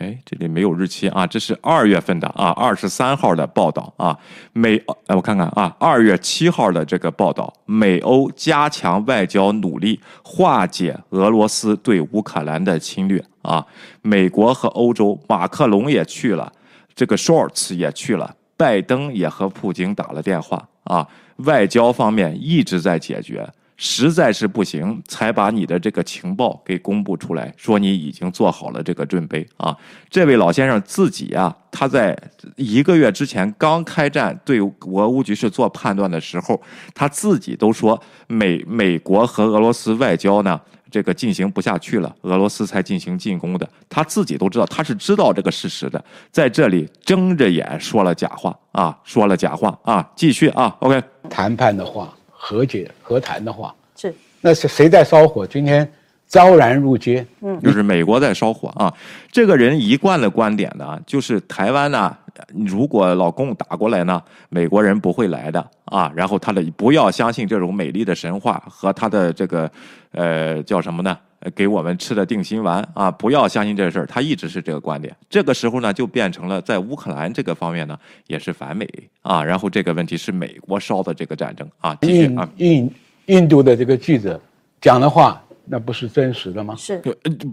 [0.01, 4.18] 哎，这里没有日期啊，这是二月份的啊，二十三号的报道啊。
[4.55, 13.62] 美，哎，我看看啊，二月七号的这个报道，美欧加强外交努力，化解俄罗斯对乌克兰的侵略啊。
[14.01, 16.51] 美国和欧洲，马克龙也去了，
[16.94, 21.07] 这个 Shorts 也去了，拜登也和普京打了电话啊。
[21.44, 23.46] 外交方面一直在解决。
[23.83, 29.74] 实在是不行，才把你的这个情报给公布出来，说你已经做好了这个准备啊！
[30.11, 32.14] 这位老先生自己啊，他在
[32.57, 36.61] 一个月之前刚开战，对俄乌局势做判断的时候，
[36.95, 40.61] 他自己都说美美国和俄罗斯外交呢，
[40.91, 43.66] 这个进行不下去了，俄罗斯才进行进攻的。
[43.89, 50.07] 他自己都知道，他是知道这个事实的，在这里睁着眼说了假话啊，说了假话啊！
[50.14, 52.12] 继续啊，OK，谈判的话。
[52.43, 55.47] 和解和谈的话是，那是谁在烧火？
[55.47, 55.86] 今天
[56.26, 58.93] 昭然入街，嗯，就是美国在烧火啊。
[59.30, 62.16] 这个人一贯的观点呢，就是台湾呢，
[62.55, 66.11] 如果老共打过来呢，美国人不会来的啊。
[66.16, 69.70] 然后他的不要相信这种美丽的神话和他的这个
[70.12, 71.18] 呃叫什么呢？
[71.55, 73.11] 给我们吃的定心丸啊！
[73.11, 75.16] 不要相信这事儿，他一直是这个观点。
[75.28, 78.86] 这个时候呢，就变成了在乌克兰这个方面呢，也是反美
[79.22, 79.43] 啊。
[79.43, 81.97] 然后这个问题是美国烧的这个战争啊。
[82.03, 82.91] 继续啊，印
[83.26, 84.38] 印度的这个记者
[84.82, 86.74] 讲的话，那不是真实的吗？
[86.76, 86.99] 是，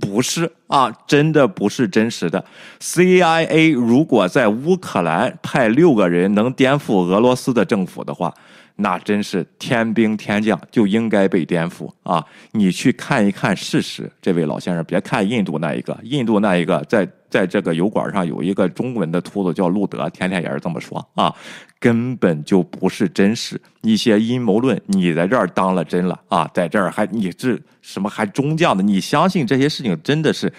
[0.01, 0.91] 不是啊？
[1.07, 2.43] 真的不是真实的。
[2.81, 8.33] CIA 如果在乌克兰派六个人能颠覆俄罗斯的政府的话。
[8.78, 12.23] 那真是天兵天将就应该被颠覆啊！
[12.51, 21.34] 你去看一看事实，这位老先生，别看印度那一个，印度那一个在在这个油管上有一个中文的秃子叫路德，天天也是这么说啊，
[21.80, 30.53] 根本就不是真实，一些阴谋论，你在这儿当了真了啊，在这儿还你这什么还中将的，你相信这些事情真的是？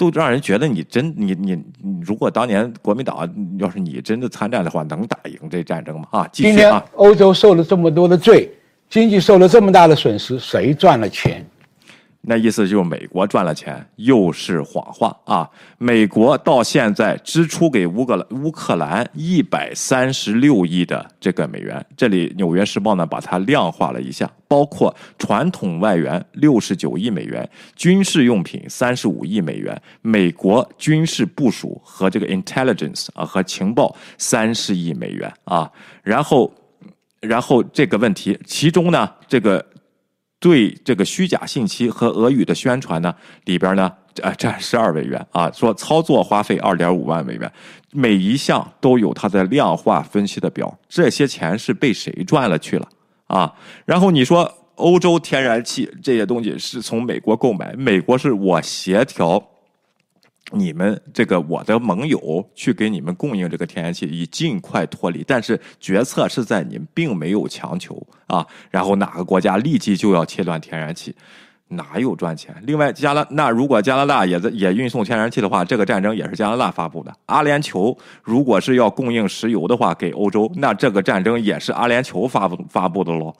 [0.00, 3.28] 都让人觉得你真你你你，如果当年国民党
[3.58, 6.06] 要是你真的参战的话，能打赢这战争吗？
[6.12, 8.50] 啊，今天欧洲受了这么多的罪，
[8.88, 11.44] 经济受了这么大的损失，谁赚了钱？
[12.22, 15.48] 那意思就是美国赚了钱，又是谎话啊！
[15.78, 35.70] 美国到现在支出给乌克兰乌克兰一百三十六亿的这个美元，这里《纽约时报》呢把它量化了一下，包括传统外援六十九亿美元，军事用品三十五亿美元，美国军事部署和这个 intelligence 啊和情报三十亿美元啊，
[36.02, 36.52] 然后
[37.20, 39.64] 然后这个问题，其中呢，这个
[40.40, 43.14] 对这个虚假信息和俄语的宣传呢，
[43.44, 47.52] 里边呢，呃，占十二美元啊，说操作花费二点五万美元，
[47.92, 52.88] 每一项都有它的量化分析的表，这些钱是被谁赚了去了
[53.26, 53.52] 啊？
[53.84, 59.46] 然后你说欧洲天然气这些东西是从美国购买，美国是我协调。
[60.52, 65.24] 你们这个我的盟友去给你们供应这个天然气，以尽快脱离。
[65.26, 68.46] 但是决策是在你们，并没有强求啊。
[68.70, 71.14] 然后哪个国家立即就要切断天然气，
[71.68, 72.54] 哪有赚钱？
[72.66, 77.14] 另外，加拿那如果加拿大也在也运送天然气的话，这个战争也是加拿大发布的。
[77.26, 83.34] 阿联酋如果是要供应石油的话给欧洲，那这个战争也是阿联酋发布发布的喽。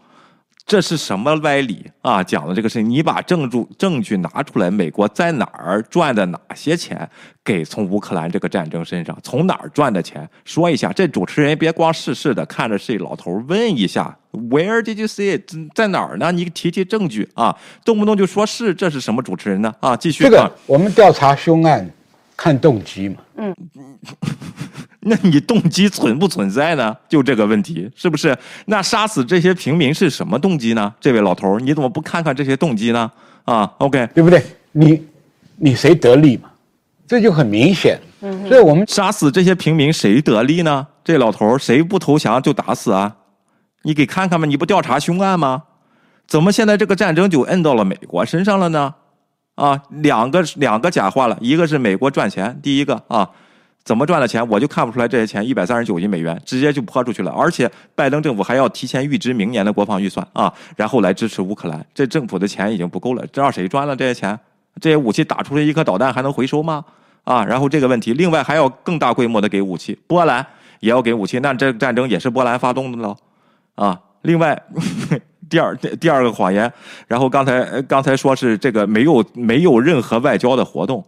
[0.67, 2.23] 这是什么歪理啊？
[2.23, 7.09] 讲的这个事情，你把证据证据拿出来，美国在哪儿赚的哪些钱，
[7.43, 10.93] 给从乌克兰这个战争身上，从哪儿赚的钱，说一下。
[10.93, 15.51] 这主持人别光试试的看着是老头，问一下，Where did you see it？
[15.75, 16.31] 在哪儿呢？
[16.31, 17.57] 你提提证据啊！
[17.85, 19.75] 动不动就说是，这是什么主持人呢？
[19.81, 20.25] 啊，继续。
[20.25, 21.91] 这个我们调查凶案，
[22.37, 23.17] 看动机嘛。
[23.37, 23.55] 嗯。
[25.01, 26.95] 那你动机存不存在呢？
[27.09, 28.37] 就这个问题，是不是？
[28.67, 30.93] 那杀死这些平民是什么动机呢？
[31.01, 33.11] 这位老头你怎么不看看这些动机呢？
[33.45, 34.45] 啊，OK，对不对？
[34.73, 35.03] 你
[35.57, 36.51] 你谁得利嘛？
[37.09, 37.99] 这就很明显。
[38.21, 40.87] 嗯，所以我们杀死这些平民谁得利呢？
[41.03, 43.17] 这老头谁不投降就打死啊？
[43.83, 45.63] 你给看看吧，你不调查凶案吗？
[46.27, 48.95] 怎么现在这个战争就摁到了美国身上了呢？
[49.55, 53.31] 啊，两个两个假话了，一个是美国赚钱，第一个啊。
[53.83, 55.09] 怎么赚的钱，我就看不出来。
[55.09, 61.85] 这些钱一百三十九亿美元直接就泼出去了，而且拜登政府还要提前预支明年的国防预算啊，然后来支持乌克兰。
[61.95, 64.39] 这政府的钱已经不够了，这让谁赚了这些钱？
[64.81, 66.85] 这些武器打出去一颗导弹还能回收吗？
[67.25, 70.47] 啊，然后这个问题，另外还要更大规模的给武器，波兰
[70.81, 73.17] 也要给武器，那这个战争也是波兰发动的喽？
[73.75, 74.63] 啊，另外
[75.49, 76.73] 第二第二个谎言，
[77.09, 81.05] 然后刚才刚才说是这个没有没有任何外交的活动。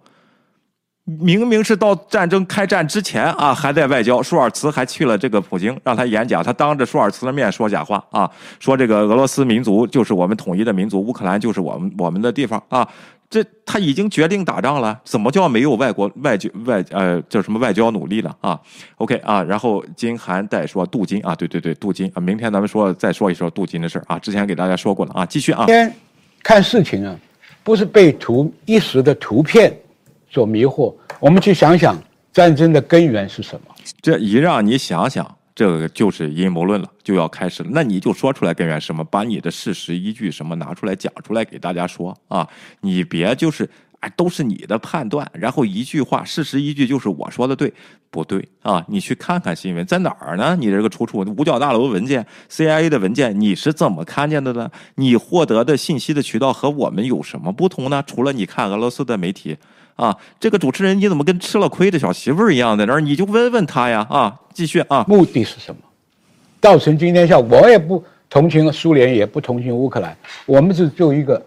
[1.05, 4.23] 明明是到战争开战之前啊，还在外交。
[4.23, 6.45] 舒尔茨还去了这个普京，让他演讲。
[6.45, 8.31] 他当着舒尔茨的面说假话啊，
[8.61, 12.89] 说这个俄罗斯民族就是我们统一的民族，乌克兰就是我们我们的地方啊。
[13.29, 18.61] 这他已经决定打仗了，怎么叫没有外国外交外呃叫什么外交努力了啊
[18.99, 22.21] ？OK 啊，然后金韩代说镀金啊，对对对，镀金啊。
[22.21, 25.65] 明天咱们说再说一说镀金的事啊，之前给大家说过了啊，继续啊。
[25.67, 25.93] 先
[26.43, 27.17] 看事情啊，
[27.65, 29.75] 不是被图一时的图片。
[30.33, 31.95] 所迷惑，我们去想想
[32.33, 33.75] 战争的根源是什么？
[34.01, 37.69] 这一让你想想，这个就是阴谋论了，就要开始了。
[37.73, 42.49] 那你就说出来根源什么，把你的事实依据什么拿出来讲出来给大家说啊！
[42.81, 43.69] 你别就是
[44.01, 47.71] 哎，都是你的判断，然后一句话事实依据就是我说的对
[48.11, 48.83] 不对啊？
[48.89, 50.57] 你去看看新闻，在哪儿呢？
[50.59, 54.71] 你这个出处五角大楼文件，CIA 的文件，你是怎么看见的呢？
[54.95, 58.03] 你获得的信息的渠道和我们有什么不同呢？
[58.07, 59.59] 除了你看俄罗斯的媒体。
[59.97, 63.01] 啊，这个主持人你怎么跟吃了亏的小媳妇儿一样在那儿？
[63.01, 64.07] 你就问问他呀！
[64.11, 65.81] 啊，继续啊，目的是什么？
[66.61, 70.17] 造成今天效果，我也不同情苏联，也不同情乌克兰，
[70.47, 71.41] 我们是做一个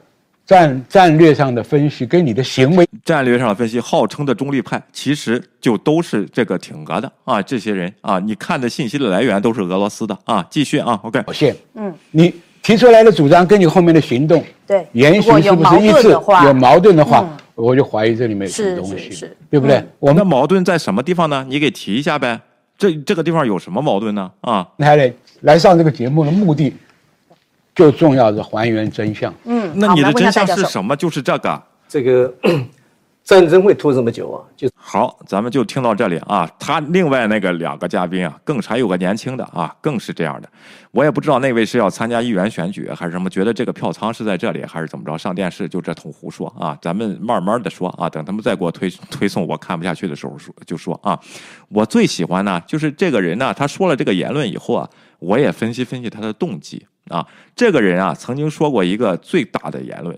[0.46, 3.80] 战战略上的分析，跟你的行为战略上的分析。
[3.80, 7.42] 号称的中立派，其实就都是这个挺俄的啊！
[7.42, 10.46] 这些人啊，你看的信息的来源都是俄罗斯的啊！
[10.50, 16.10] 继续啊，OK，表现，嗯，你提出来的主张跟你后面的行动，对，言行是不是一致？
[16.10, 17.28] 有矛盾的话。
[17.56, 19.84] 我就怀疑这里面有什么东西，对不对？
[20.00, 21.46] 我们的矛盾在什么地方呢？
[21.50, 22.40] 你给提一下呗。
[22.78, 24.30] 这这个地方有什么矛盾呢？
[24.42, 26.74] 啊，还得来上这个节目的目的，
[27.74, 29.34] 就重要是还原真相。
[29.46, 30.96] 嗯，那你的真相是什么？
[30.96, 31.64] 就是这个。
[31.88, 32.34] 这个。
[33.26, 34.38] 战争会拖这么久啊？
[34.56, 36.48] 就好，咱们就听到这里啊。
[36.60, 40.50] 他另外那个两个嘉宾啊，更是还有个年轻的啊，更是这样的。
[40.92, 45.18] 我也不知道那位是要参加议员选举还是什么，觉得这个票仓是在这里还是怎么着？
[45.18, 46.78] 上电视就这通胡说啊！
[46.80, 51.20] 咱们慢慢的说啊，等他们再给我推推送我看不下去的时候说就说啊。
[51.70, 57.26] 我最喜欢呢，就是这个人呢，他说了这个言论以后啊，我也分析分析他的动机啊。
[57.56, 60.16] 这个人啊，曾经说过一个最大的言论。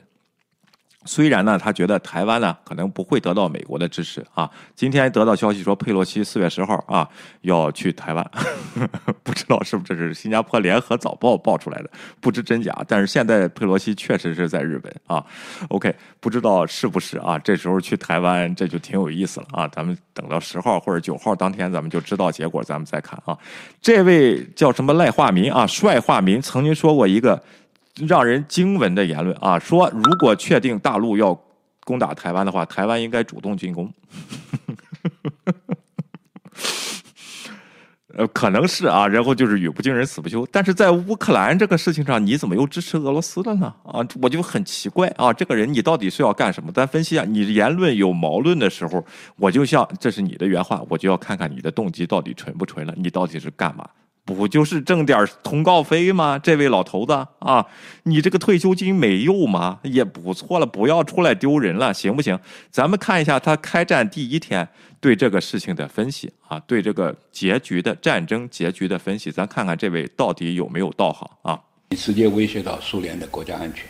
[1.08, 4.48] 虽然呢，他觉得台湾呢可能不会得到美国的支持啊。
[4.76, 7.08] 今天得到消息说，佩洛西四月十号啊
[7.42, 8.32] 要去台湾，
[9.24, 11.90] 不知道是不是这是新加坡联合早报报出来的，
[12.20, 12.78] 不知真假。
[12.88, 15.26] 但是现在佩洛西确实是在日本啊。
[15.70, 17.40] OK，不知道是不是啊？
[17.40, 19.68] 这时候去台湾这就挺有意思了啊。
[19.70, 23.38] 咱们等到十号或者九号当天，咱们就知道结果，咱们再看啊。
[23.82, 27.42] 这位叫什么赖化民啊，帅化民曾经说过一个。
[28.06, 31.40] 让人惊闻的言论啊，说如果确定大陆要
[31.86, 33.92] 攻打台湾的话，台湾应该主动进攻。
[38.18, 40.44] 呃，可能是啊，然后就是语不惊人死不休。
[40.52, 43.72] 但是在乌克兰这个事情上，你怎么又支持俄罗斯了呢？
[43.84, 46.72] 啊，我就很奇怪啊，这个人你到底是要干什么？
[46.72, 53.88] 咱分析一下，你言论有矛盾的时候，我就像这是你的原话，我就要看看你的动机到底纯不纯了，你到底是干嘛？
[54.28, 56.38] 不就是挣点通告费吗？
[56.38, 57.66] 这位老头子啊，
[58.04, 59.80] 你这个退休金没有吗？
[59.84, 62.38] 也不错了，不要出来丢人了，行不行？
[62.70, 64.68] 咱们看一下他开战第一天
[65.00, 71.58] 对这个事情的分析啊，对这个结局的战争结局的分析，咱看看这位到底有没有道行啊？
[71.92, 73.86] 直接威胁到苏联的国家安全。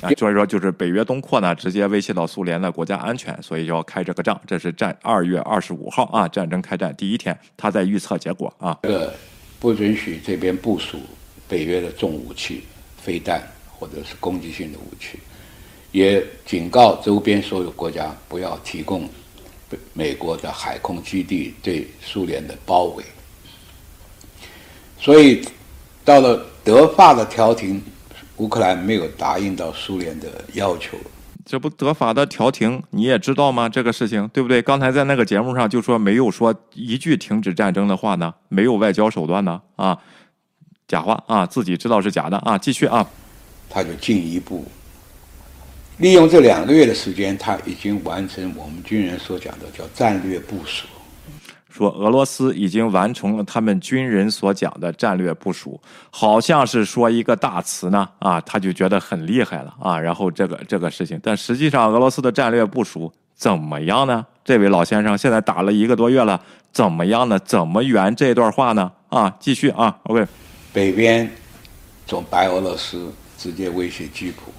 [0.00, 4.40] 啊，所以说就是北约东扩呢，直接威胁到苏联的国家安全，所以要开这个仗。
[4.44, 8.76] 这是战二月二十五号啊，战争开战第一天，他在预测结果啊。
[8.82, 9.14] 这个
[9.62, 10.98] 不允许这边部署
[11.46, 12.64] 北约的重武器、
[13.00, 15.20] 飞弹或者是攻击性的武器，
[15.92, 19.08] 也警告周边所有国家不要提供
[19.92, 23.04] 美国的海空基地对苏联的包围。
[24.98, 25.46] 所以
[26.04, 27.80] 到了德法的调停。
[28.38, 30.96] 乌克兰没有答应到苏联的要求，
[31.44, 33.68] 这不德法的调停你也知道吗？
[33.68, 34.62] 这个事情对不对？
[34.62, 39.98] 刚才在那个节目上就说没有说一句停止战争的话呢，没有外交手段呢啊，
[40.86, 43.08] 假话啊，自己知道是假的啊，继续啊，
[43.68, 44.64] 他就进一步
[45.98, 50.86] 利用这两个月的时间，他已经完成我们军人所讲的叫战略部署。
[51.72, 59.98] 说俄罗斯已经完成了他们军人所讲的战略部署，好像是说一个大词呢啊，他就觉得很厉害了啊。
[59.98, 64.24] 然后这个这个事情，但实际上俄罗斯的战略部署怎么样呢？
[64.44, 66.38] 这位老先生现在打了一个多月了，
[66.72, 67.38] 怎么样呢？
[67.38, 68.92] 怎么圆这段话呢？
[69.08, 70.26] 啊，继续啊，OK。
[70.72, 71.30] 北边
[72.06, 74.52] 从白俄罗斯直接威胁基辅，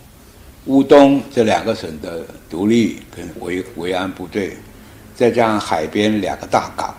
[0.65, 4.57] 乌东这两个省的独立跟维维安部队，
[5.15, 6.95] 再加上海边两个大港。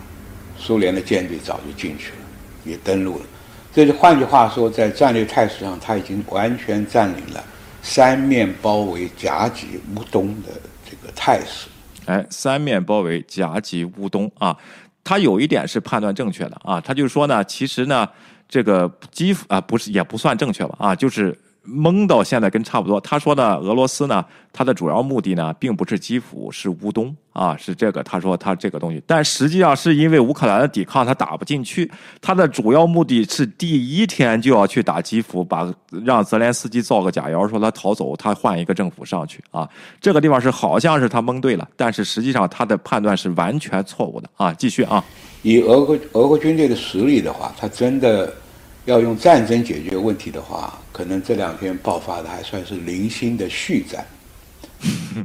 [0.57, 2.17] 苏联的舰队早就进去了，
[2.65, 3.25] 也登陆了。
[3.75, 7.45] 这就换句话说，在战略态势上，他已经完全占领了
[7.83, 10.49] 三面包围、夹击乌东的
[10.89, 11.69] 这个态势。
[12.07, 14.57] 哎，三面包围、夹击乌东啊，
[15.03, 16.81] 他有一点是判断正确的啊。
[16.81, 18.09] 他就是说呢，其实呢，
[18.49, 21.39] 这个基辅啊，不是也不算正确吧啊，就是。
[21.65, 23.01] 蒙到现在跟差不多。
[23.01, 28.03] 他说呢，俄罗斯呢，它的主要目的呢，并不是基辅，是乌东啊，是这个。
[28.03, 31.91] 他说他这个东西，但实际上是因为乌克兰的抵抗，他打不进去。
[32.21, 35.73] 他的主要目的是第一天就要去打基辅，把
[36.05, 39.69] 让泽连斯基造个假谣，说他逃走，他换一个政府上去啊。
[40.01, 44.53] 这个地方是好像是他蒙对了，但是实际上他的判断是完全错误的啊。
[44.53, 45.03] 继续啊，
[45.43, 48.33] 以俄国俄国军队的实力的话，他真的。
[48.85, 54.07] 要用战争解决问题的话，可能这两天爆发的还算是零星的续战。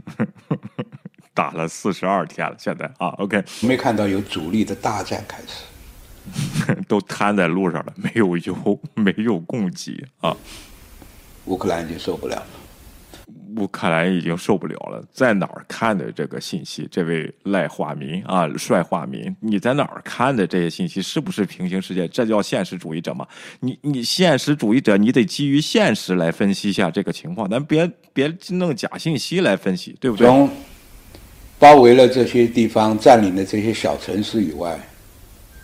[1.33, 10.35] 打了四十二天了，现在啊，OK，没看到有主力的大战开始， 都瘫在路上了，没有油，没有供给啊，
[11.45, 12.47] 乌克兰已经受不了了。
[13.59, 16.87] 乌克兰已经受不了了，在哪儿看的这个信息？
[16.89, 21.01] 这位赖化民啊，帅化民，你在哪儿看的这些信息？
[21.01, 22.07] 是不是平行世界？
[22.07, 23.27] 这叫现实主义者吗？
[23.59, 30.25] 你你现实主义者，你得基于现实来分析一下这个情况，咱别别弄假信息来分析，对不对？
[30.25, 30.49] 从
[31.59, 34.79] 包围了这些地方、占领的这些小城市以外，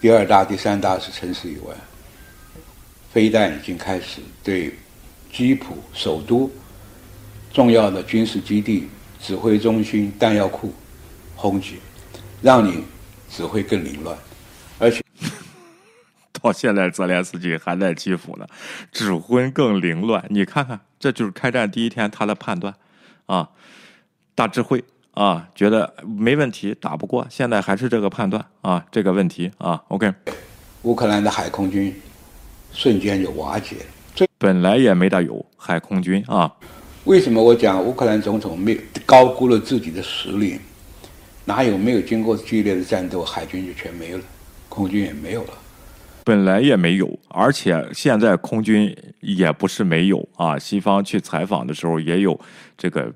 [0.01, 1.73] 第二大、第三大是城市以外，
[3.13, 4.73] 飞弹已经开始对
[5.31, 6.51] 基辅首都。
[7.55, 8.85] 重要的军事基地、
[9.17, 10.73] 指挥中心、弹药库
[11.37, 11.77] 轰击，
[12.41, 12.83] 让你
[13.29, 14.17] 指挥更凌乱，
[14.77, 15.01] 而且
[16.41, 18.45] 到现在泽连斯基还在基辅呢，
[18.91, 20.25] 指挥更凌乱。
[20.29, 22.75] 你看看，这就是开战第一天他的判断
[23.25, 23.49] 啊，
[24.35, 24.83] 大智慧
[25.13, 30.13] 啊，觉得没问题，打不过，现在还是这个判断啊，这个问题啊，OK。
[30.81, 31.95] 乌克兰的海空军
[32.73, 36.53] 瞬间就瓦解了，本来也没大有海空军啊。
[37.05, 40.59] 为什么我讲乌克兰总统没有高估了自己的实力？
[41.45, 44.21] 哪有没有经过剧烈的战斗，海军就全没了，
[44.67, 45.49] 空军也没有了？
[46.23, 50.57] 本来也没有，而且现在空军也不是没有啊。
[50.57, 52.39] 西方去采访的时候也有
[52.75, 53.13] 这个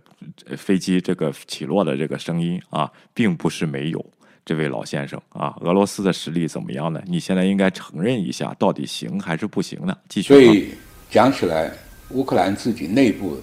[0.55, 4.05] 飞机这个起落的这个声音啊，并不是没有。
[4.45, 7.01] 这位老先生啊，俄罗斯的实力怎么样呢？
[7.07, 9.97] 你现在应该承认一下，到底行还是不行呢？
[10.07, 10.27] 继续。
[10.27, 10.69] 所以
[11.09, 11.71] 讲起来，
[12.11, 13.35] 乌克兰自己内部。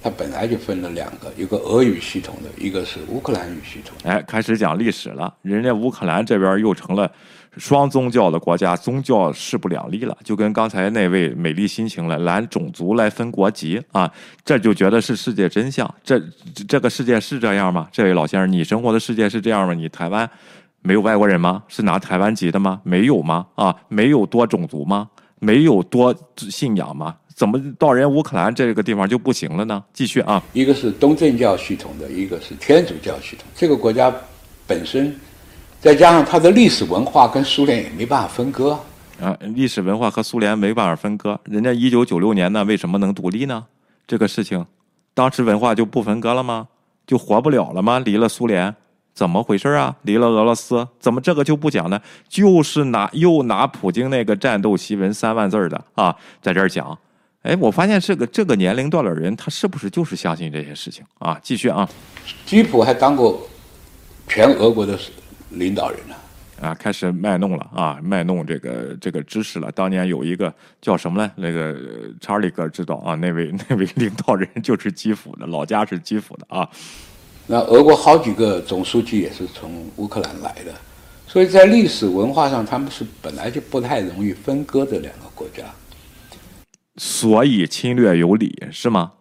[0.00, 3.96] 它本来就分了两个，一个俄语系统的，一个是乌克兰语系统。
[4.04, 7.10] 哎，开始讲历史了，人家乌克兰这边又成了
[7.56, 14.08] 双宗教的国家，宗教势不两立了，就跟刚才那位美丽心情了，拿种族来分国籍啊，
[14.44, 15.92] 这就觉得是世界真相。
[16.04, 16.22] 这
[16.68, 17.88] 这个世界是这样吗？
[17.90, 19.74] 这位老先生，你生活的世界是这样吗？
[19.74, 20.30] 你台湾
[20.80, 21.64] 没有外国人吗？
[21.66, 22.80] 是拿台湾籍的吗？
[22.84, 23.44] 没有吗？
[23.56, 25.10] 啊，没有多种族吗？
[25.40, 27.16] 没有多信仰吗？
[27.38, 29.80] 怎么到人乌克兰这个地方就不行了呢？
[29.92, 33.46] 继续啊，一个是东正教系统的，一个是天主教系统。
[33.54, 34.12] 这个国家
[34.66, 35.14] 本身，
[35.80, 38.76] 再加上它的历史文化跟苏联也没办法分割
[39.20, 41.38] 啊，历史文化和苏联没办法分割。
[41.44, 43.64] 人家一九九六年呢，为什么能独立呢？
[44.04, 44.66] 这个事情，
[45.14, 46.66] 当时文化就不分割了吗？
[47.06, 48.00] 就活不了了吗？
[48.00, 48.74] 离了苏联？
[49.14, 49.94] 怎么回事啊？
[50.02, 52.00] 离了俄罗斯，怎么这个就不讲呢？
[52.28, 56.98] 就是拿又拿普京那个战斗檄文三万字的啊，在这儿讲。
[57.48, 61.40] 哎，我发现这个这个年龄段的人，他是不是就是相信这些事情啊？
[61.42, 61.88] 继续啊，
[62.44, 63.48] 基普还当过
[64.28, 64.98] 全俄国的
[65.52, 66.14] 领导人呢。
[66.60, 69.72] 啊，开始卖弄了啊，卖弄这个这个知识了。
[69.72, 71.32] 当年有一个叫什么呢？
[71.36, 71.74] 那个
[72.20, 76.68] 查理哥知道啊，那位 那位领导人就是基辅的，老家是基辅的啊。
[77.46, 80.74] 那俄国好几个总书记也是从乌克兰来的，
[81.26, 85.64] 所以在历史文化上，他们是本来就不太容易分割的两个国家，
[86.98, 89.12] 所以侵略有理是吗？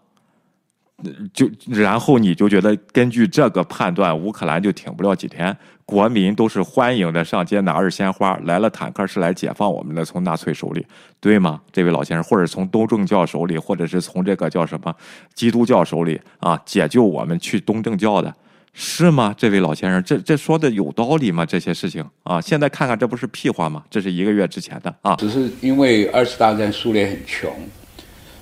[1.32, 5.56] 就然后你就觉得根据这个判断，乌克兰就挺不了几天。
[5.86, 10.86] 国民都是欢迎的，上街拿着鲜花来了，坦克是来解放我们的，从纳粹手里，
[11.20, 11.62] 对吗？
[11.72, 14.94] 这位老先生，或者从东正教手里，或者是从这个叫什么
[15.36, 18.36] 基督教手里啊，解救我们去东正教的，
[18.80, 19.34] 是吗？
[19.36, 21.44] 这位老先生，这这说的有道理吗？
[21.44, 23.84] 这些事情啊，现在看看，这不是屁话吗？
[23.90, 27.52] 这是一个月之前的啊，只是因为二次大战苏联很穷，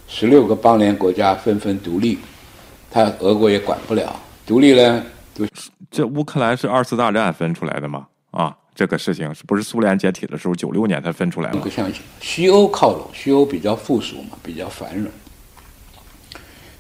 [0.10, 2.20] 十六个邦联国家纷纷独立，
[2.92, 4.14] 他俄国也管不了，
[4.46, 5.02] 独立呢。
[5.90, 8.06] 这乌克兰是二次大战分出来的吗？
[8.32, 11.60] 啊，这个事情是不是苏联解体的时候九六年才分出来的？
[11.60, 15.10] 不相信，西欧靠拢，西欧比较富庶嘛，比较繁荣。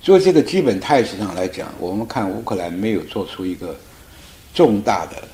[0.05, 3.75] 所以这个基本态势上来讲，我们看乌克兰没有做出一个
[4.53, 5.27] 重大的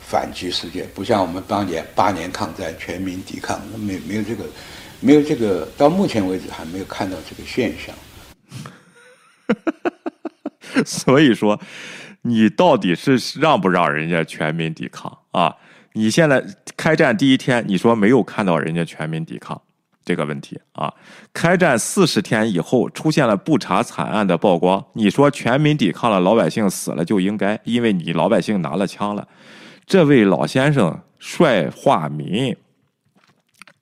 [0.00, 4.44] 反击事件，不像我们当年八年抗战全民抵抗，那没没有这个，
[5.00, 7.94] 没有这个，到目前为止还没有看到这个现象。
[10.86, 11.60] 所以说。
[12.24, 15.56] 你到底是让不让人家全民抵抗啊？
[15.94, 16.40] 你现在
[16.76, 19.60] 开战第一天，你说没有看到人家全民抵抗
[20.04, 20.92] 这个问题啊？
[21.32, 29.28] 开战四十天以后出现了不查惨案的曝光，你说全民抵抗了，老百姓死了就应该，因为你老百姓拿了枪了。
[29.86, 32.56] 这位老先生帅化民，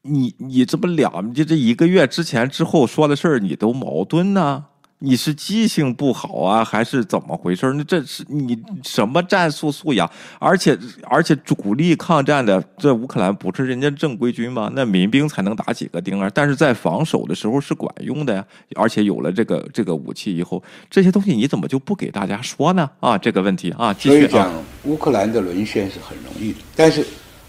[0.02, 4.66] 你你这不两就这一个月之前之后说的事儿，你都矛盾呢？
[5.02, 7.72] 你是记性不好啊，还是怎么回事？
[7.72, 10.08] 那这是你什么战术素养？
[10.38, 14.70] 而且而且主力抗战的这乌克兰不是人家正规军吗？
[14.74, 16.30] 那民兵才能打几个钉啊？
[16.34, 18.44] 但是在防守的时候是管用的呀。
[18.76, 22.90] 而且有了这个这个武器以后，这些东西你怎么就不给大家说呢？
[23.00, 24.52] 啊，这个问题啊，继续讲。
[24.84, 27.06] 乌克兰的沦陷是很容易的，但是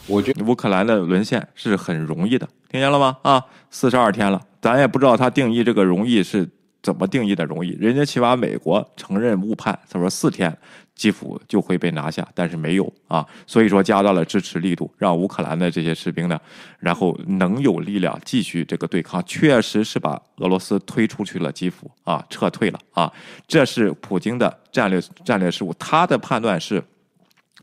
[0.08, 3.18] 我觉得乌克兰的沦陷是很容易的，听见了吗？
[3.24, 6.50] 啊，四十二天了，咱也不知道他定义这个容易是。
[6.82, 7.70] 怎么定义的容易？
[7.80, 10.56] 人家起码美国承认误判，他说四天
[10.96, 16.40] 基辅就会被拿下，但是没有啊，所以说加大了支持力度，让乌克兰的这些士兵呢，
[16.80, 23.12] 然后能有力量继续这个对抗，确实是把俄罗斯推出去了基辅啊，撤退了啊，
[23.48, 26.84] 这是普京的战略战略失误，他的判断是。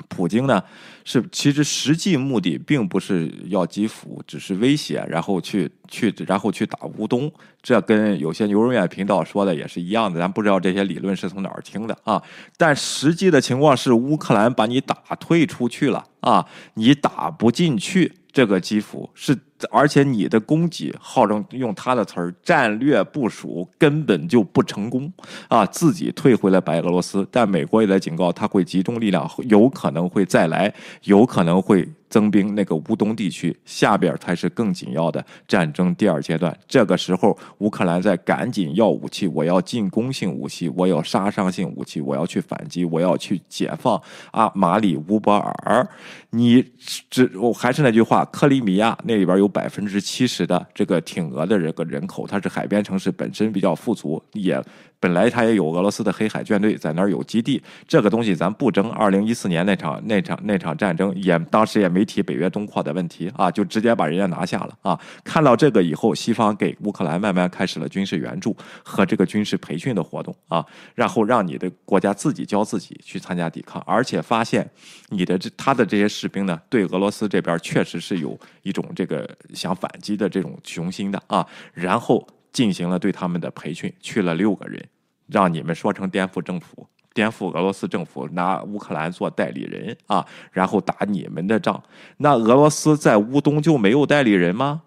[0.08, 0.62] 普京呢，
[1.04, 7.30] 是其实实际目的并不是要基辅，只是威胁，然后去去，然后去打乌东。
[7.60, 12.22] 这跟有些牛肉面频道说的也是一样的，咱不知道这些理论是从哪儿听的啊。
[12.56, 18.12] 但实际的情况是，乌克兰把你打退出去了啊，你打不进去。
[18.30, 19.36] 这个基辅是，
[19.70, 25.12] 而且你的供给号称用他的词儿，战略部署根本就不成功
[25.48, 25.64] 啊！
[25.66, 30.72] 自己退回了白俄罗斯，但美国也在警告，他会集中力量，有可能会再来，
[31.04, 31.88] 有可能会。
[32.10, 36.58] 增兵那个乌东地区下边才是更紧要的战争第二阶段。
[36.66, 44.00] 这个时候，乌克兰在赶紧要武器，我要进攻性武器，我要杀伤性武器，我要去反击，我要去解放
[44.30, 45.86] 啊马里乌波尔。
[46.30, 46.64] 你
[47.10, 54.62] 只我还是那句话，克里米亚那里边有百分之七十的这个挺俄的这个人口，它是海边城市，本身比较富足，也。
[55.00, 58.90] 本来他也有俄罗斯的黑海舰队在那儿有基地，这个东西咱不争。
[58.90, 64.98] 二零一四年那场那场那场战争也当时也没提北约东扩的问题啊，就直接把人家拿下了啊。
[65.22, 70.64] 看到这个以后，西方给乌克兰慢慢开始了军事援助和这个军事培训的活动啊，
[70.94, 74.68] 然后让你的国家自己教自己去参加抵抗，而且发现
[75.10, 82.26] 你的这他的这些士兵呢，对俄罗斯这边确实是有一种这个想反击的这种雄心的啊，然后。
[82.52, 84.84] 进行了对他们的培训，去了六个人，
[85.26, 86.86] 让你们说成颠覆政府。
[87.14, 91.82] 颠覆俄罗斯政府，拿乌克兰做代理人啊，然后打你们的仗。
[92.18, 94.82] 那俄罗斯在乌东就没有代理人吗？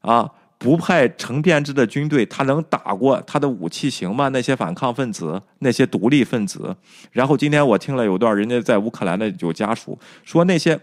[0.00, 4.28] 啊，不派成编制的军队，他能打过他的武器行吗？
[4.28, 6.76] 那些反抗分子，那些独立分子。
[7.10, 10.78] 然后今天我听了有段人家在乌克兰的有家属说那些。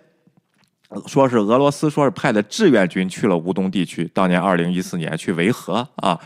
[1.05, 6.19] 说是俄罗斯说是派的志愿军去了乌东地区，当年二零一四年去维和啊，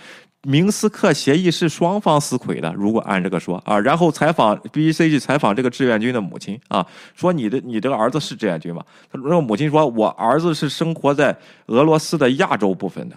[0.44, 2.74] 明斯克协议是双方撕毁的。
[2.74, 8.84] 如果按这个说啊，然后采访 BBC 去采访这个志愿军的母亲啊，说你的你这个儿子是志愿军吗？
[9.12, 11.38] 他说母亲说，我儿子是生活在
[11.68, 13.16] 俄罗斯的亚洲部分的，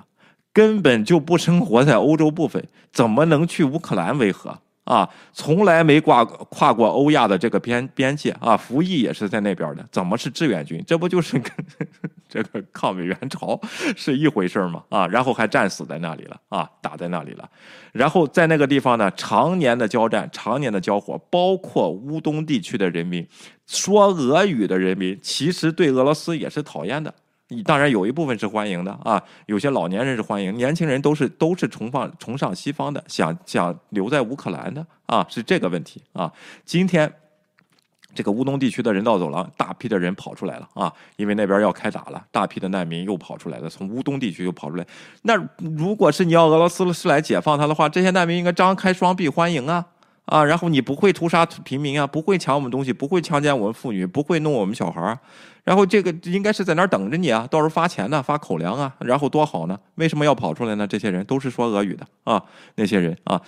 [0.53, 4.59] 根本就不生活在欧洲部分，怎么能去乌克兰维和？
[4.87, 10.83] 啊，从来没挂跨过欧亚的这个边边界啊，服役也是在那边的，怎么是志愿军？
[10.87, 11.53] 这不就是跟
[12.29, 13.61] 这个抗美援朝
[13.97, 14.85] 是一回事吗？
[14.89, 17.51] 啊，然后还战死在那里了啊，打在那里了，
[17.93, 23.27] 然后在那个地方呢，常年的交战，常年的交火，包括乌东地区的人民，
[23.67, 27.13] 说俄语的人民，其实对俄罗斯也是讨厌的。
[27.49, 36.33] 你当然有一部分是欢迎的啊，有些老年人是欢迎，年轻人都是都是崇放崇尚西方的，想想留在乌克兰的啊，是这个问题啊。
[36.65, 37.13] 今天
[38.15, 44.85] 这个乌东地区的人道走廊，大批的人跑出来了啊，因为那边要开打了，大批的难民又跑出来了，从乌东地区又跑出来。
[45.23, 49.87] 那如果是你要俄罗斯是来解放他的话，这些难民应该张开双臂欢迎啊。
[50.27, 55.19] 啊，然后你不会屠杀平民啊，不会抢我们东西，不会强奸我们妇女，不会弄我们小孩儿，
[55.65, 59.79] 然后这个应该是在那儿等着你啊，到时候发钱呢，发口粮啊，然后多好呢？
[59.95, 60.87] 为什么要跑出来呢？
[60.87, 62.43] 这些人都是说俄语的啊，
[62.75, 63.41] 那些人啊。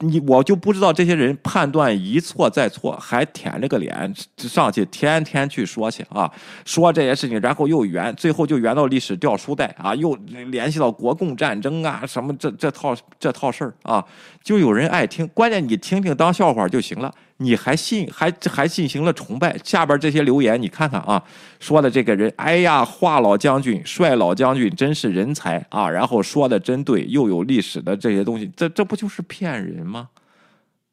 [0.00, 6.30] 你我就不知道这些人判断一错再错，还舔着个脸上去天天去说去啊，
[6.64, 10.14] 说这些事情，然后又圆，最后就圆到历史掉书袋啊，又
[10.50, 14.04] 联系到国共战争啊，什么这这套这套事儿啊，
[14.44, 17.12] 就有人爱听，关键你听听当笑话就行了。
[17.40, 19.56] 你还信还还进行了崇拜？
[19.62, 21.22] 下边这些留言你看看啊，
[21.60, 25.88] 说的这个人，哎呀，华老将军、帅老将军真是人才啊！
[25.88, 30.08] 然后说的真对，又有历史的这些东西，这这不就是骗人吗？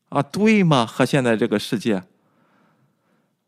[0.10, 0.86] 啊，对吗？
[0.86, 2.04] 和现在这个世界，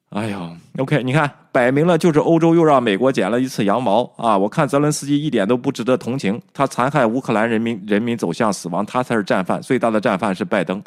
[0.10, 4.36] 哎呀，OK，你看，摆明了就是欧洲又让美国剪了一次羊毛啊！
[4.36, 10.82] 我看泽伦斯基一点都不值得同情，他残害乌克兰人民，人民走向死亡，他才是战犯，最大的战犯是拜登。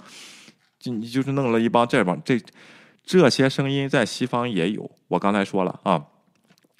[0.80, 2.40] 就你就是弄了一帮这帮这
[3.04, 4.90] 这些声音，在西方也有。
[5.06, 6.06] 我刚才说了啊。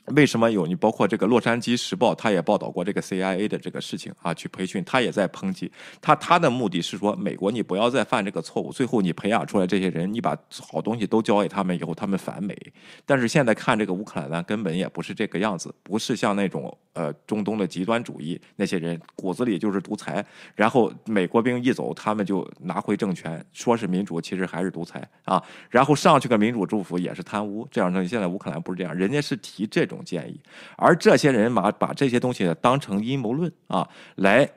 [0.06, 0.74] 为什么有你？
[0.74, 5.70] 包括这个《洛杉矶时报》，他也报道过这个 CIA 的这个事情啊，去培训，他也在抨击
[6.00, 6.16] 他。
[6.16, 8.72] 他的目的是说，美国你不要再犯这个错误。
[8.72, 10.36] 最后你培养出来这些人，你把
[10.72, 12.56] 好东西都交给他们以后，他们反美。
[13.04, 20.24] 但是现在看这个乌克兰呢，根本也不是这个样子，不是像那种呃中东的极端主义那些人骨子里就是独裁。
[20.54, 25.42] 然后美国兵一走，他们就拿回政权，说是民主，其实还是独裁啊。
[25.68, 30.04] 然后上去个民主政府也是贪污，这样东西现在乌克兰不是这样，人家是提这种。
[30.04, 30.40] 建议，
[30.76, 33.86] 而这些人把把这些东西当成阴谋论啊，
[34.16, 34.50] 来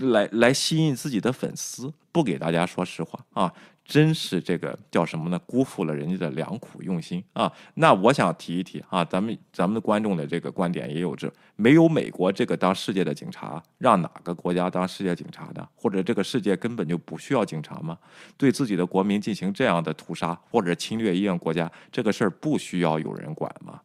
[0.00, 3.52] 来来吸引自己的粉丝，不给大家说实话啊，
[3.84, 5.38] 真是这个叫什么呢？
[5.46, 7.52] 辜负了人家的良苦用心啊！
[7.74, 15.68] 那我想提一提啊，咱们咱们的观众的这个观点也有这，没有美国这个当世界的警察，让哪个国家当世界警察的？
[15.74, 17.96] 或者这个世界根本就不需要警察吗？
[18.36, 23.80] 对自己的国民进行这样的屠杀或者侵略一样国家，这个事儿不需要有人管吗？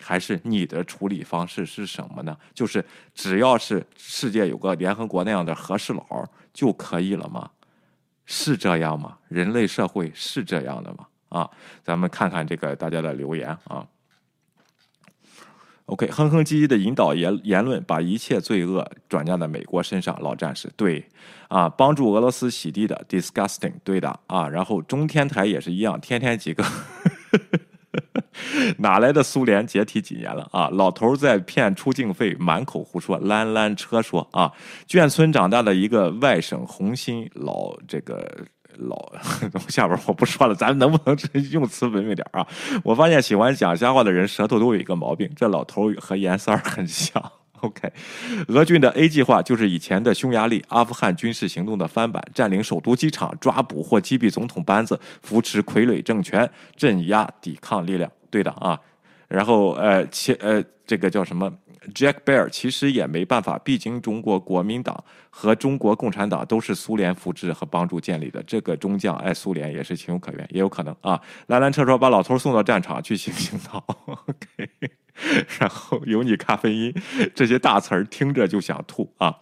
[0.00, 2.36] 还是你的处理方式是什么呢？
[2.54, 2.84] 就是
[3.14, 7.50] 只要是世界有个联合国那样的和事佬就可以了吗？
[8.24, 9.18] 是这样吗？
[9.28, 11.06] 人类社会是这样的吗？
[11.30, 11.50] 啊，
[11.82, 13.86] 咱们看看这个大家的留言啊。
[15.86, 20.20] OK，哼哼唧唧的引导言言论，把一切罪恶转嫁在美国身上。
[20.20, 21.08] 老战士，对
[21.48, 24.46] 啊，帮助俄罗斯洗地的，disgusting，对的啊。
[24.46, 26.62] 然后中天台也是一样，天天几个。
[28.78, 30.68] 哪来的苏联解体几年了啊？
[30.70, 33.18] 老头在骗出境费，满口胡说。
[33.18, 34.52] 拦拦车说啊，
[34.88, 38.26] 眷村长大的一个外省红心老这个
[38.76, 39.12] 老，
[39.68, 41.16] 下边我不说了，咱能不能
[41.50, 42.46] 用词文明点啊？
[42.84, 47.32] 我发现喜欢讲瞎话的人舌头都有一个毛病，这老头和严三儿很像。
[47.60, 47.92] OK，
[48.46, 58.08] 俄军的 A 计划就是以前的匈牙利阿富汗军事行动的翻版，占领首都机场，抓捕或击毙总统班子，扶持傀儡政权，镇压抵抗力量。
[58.30, 58.80] 对的啊，
[59.28, 61.52] 然后呃，其呃，这个叫什么
[61.94, 71.20] ？Jack Bear 其实也没办法，毕竟中国国民党和中国共产党都是苏联扶持和帮助建立的，这个中将爱苏联也是情有可原，也有可能啊。
[71.46, 74.97] 兰兰车说把老头送到战场去行行道， OK。
[75.58, 76.94] 然后有你咖啡因
[77.34, 79.34] 这些大词儿听着就想吐啊。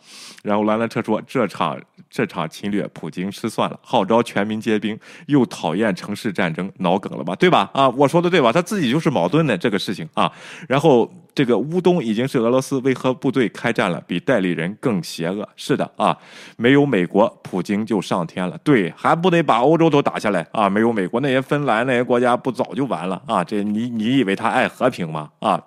[0.43, 7.35] 然后兰兰车说这场这场侵略，普京失算了，号召全民皆兵，又讨厌城市战争，脑梗了吧？
[7.35, 7.71] 对吧？
[7.75, 8.53] 啊，我说的对吧？
[8.53, 10.33] 他自己就是矛盾的这个事情啊。
[10.69, 15.47] 然后这个乌东已经是俄罗斯维和部队开战了，比代理人更邪恶。
[15.55, 16.17] 是的啊，
[16.57, 18.59] 没有美国，普京就上天了。
[18.65, 20.71] 对，还不得把欧洲都打下来啊？
[20.71, 23.45] 没有美国，那些芬兰那些国家不早就完了啊？
[23.45, 25.31] 这你你以为他爱和平吗？
[25.41, 25.63] 啊？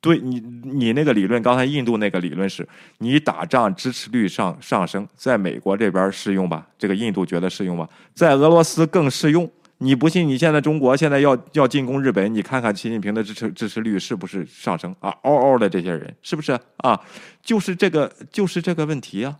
[0.00, 2.64] 对你，你那个理论，刚才印度那个理论是，
[2.98, 6.64] 你打仗支持率上上升，在美国这边适用吧？
[6.78, 7.88] 这个印度觉得适用吧？
[8.14, 9.50] 在俄罗斯更适用。
[9.84, 10.26] 你不信？
[10.26, 15.14] 你现在中国现在要要进攻日本，你看看习近平的支持支持率是不是上升啊？
[15.22, 16.98] 嗷嗷的这些人是不是啊？
[17.42, 19.38] 就是这个就是这个问题啊！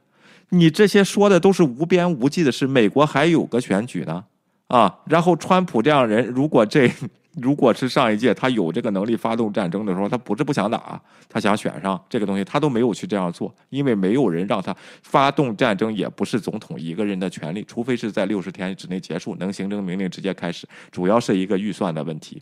[0.51, 2.67] 你这些说的都是无边无际的事。
[2.67, 4.23] 美国还有个选举呢
[4.69, 4.99] 啊！
[5.07, 6.91] 然后川普这样人，如果这。
[7.41, 22.41] 如果是上一届他有这个能力发动战争的时候，他不是不想打，他想选上这个东西，他都没有去这样做，因为没有人让他发动战争，也不是总统一个人的权利，除非是在六十天之内结束，能行政命令直接开始，主要是一个预算的问题，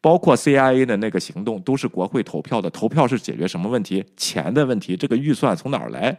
[0.00, 4.02] 包括 CIA 的那个行动都是国会投票的，投票是解决什么问题？
[4.16, 6.18] 钱的问题，这个预算从哪儿来？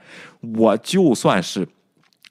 [0.55, 1.67] 我就算是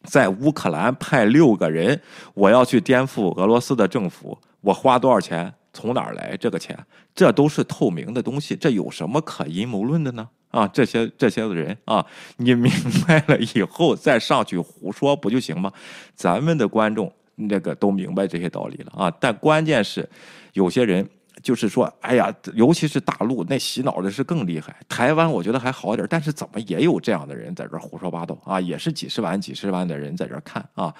[0.05, 2.01] 在乌克兰派六个人，
[2.35, 5.53] 我要去颠覆俄罗斯的政府，我花多少钱？
[5.73, 6.79] 从哪儿来这个钱？
[7.15, 10.29] 这都是透明的东西，这有什么可阴谋论的呢？
[10.51, 12.05] 啊，这些这些的人啊，
[12.37, 12.71] 你明
[13.07, 15.73] 白了以后再上去胡说不就行吗？
[16.15, 19.11] 咱们的观众那个都明白这些道理了啊。
[19.19, 20.07] 但关键是，
[20.53, 21.09] 有些人
[21.43, 24.77] 就是说，哎呀，尤其是大陆那洗脑的是更厉害。
[24.91, 28.61] 台湾我觉得还好点，但是怎么也有这样的人在这胡说八道啊？
[28.61, 30.95] 也是几十万几十万的人在这看啊，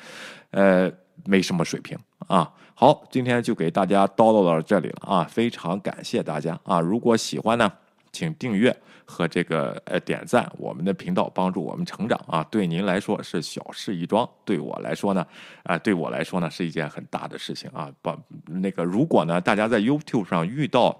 [0.53, 0.91] 呃，
[1.27, 2.51] 没什么水平啊。
[2.75, 5.25] 好，今天就给大家叨叨到这里了啊！
[5.25, 6.81] 非常感谢大家啊！
[6.81, 7.71] 如果喜欢呢，
[8.11, 12.43] 请订阅和这个呃点赞我们的频道，帮助我们成长啊！
[12.51, 15.25] 对您来说是小事一桩，对我来说呢，
[15.63, 17.89] 啊，对我来说呢是一件很大的事情啊！
[18.01, 20.99] 把那个如果呢，大家在 YouTube 上遇到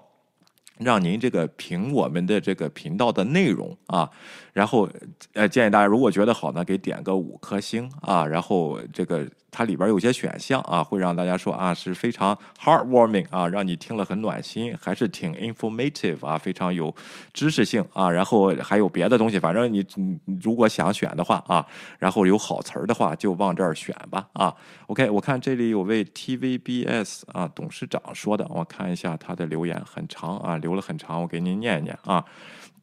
[0.77, 4.09] 让您这个评我们的这个频道的内容啊，
[4.53, 4.87] 然后
[5.33, 9.27] 呃建议大家如果觉得好呢，给点个五颗星啊，然后这个。
[9.53, 16.93] 它里边有些选项啊，会让大家说啊是非常 heartwarming 啊，让你听了很暖心，还是挺 informative 啊，非常有
[17.31, 18.09] 知识性啊。
[18.09, 21.63] 然后还有别的东西，反正你你如果想选的话啊，
[21.99, 24.53] 然后有好词儿的话，就往这儿选吧啊。
[24.87, 32.25] OK，我看这里有位 TVBS 啊董事长说的，我看一下他的留言很长啊，留了很长，我给您念一念啊。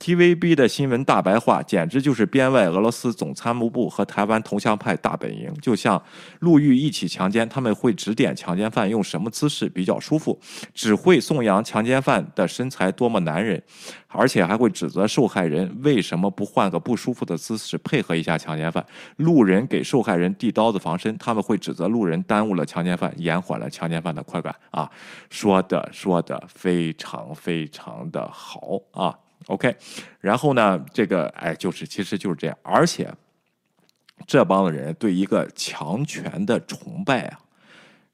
[0.01, 6.03] TVB 的新闻大白话，简直就是编外俄罗斯总参谋部和台湾同乡派大本营，就像
[6.39, 10.41] 陆狱一起强奸，他们会指点强奸犯用什么姿势比较舒服，
[10.73, 13.63] 只会颂扬强奸犯的身材多么男人，
[14.09, 18.83] 而且还会指责受害人为什么不换个不舒服的姿势配合一下强奸犯。
[19.17, 24.57] 路人给受害人递刀子防身，他们会指责路人耽误了强奸犯，延缓了强奸犯的快感。
[24.71, 24.91] 啊，
[25.29, 29.15] 说的说的非常非常的好啊。
[29.51, 29.77] OK，
[30.21, 33.13] 然后呢，这个哎，就是其实就是这样，而且
[34.27, 37.41] 这帮的人对一个强权的崇拜啊，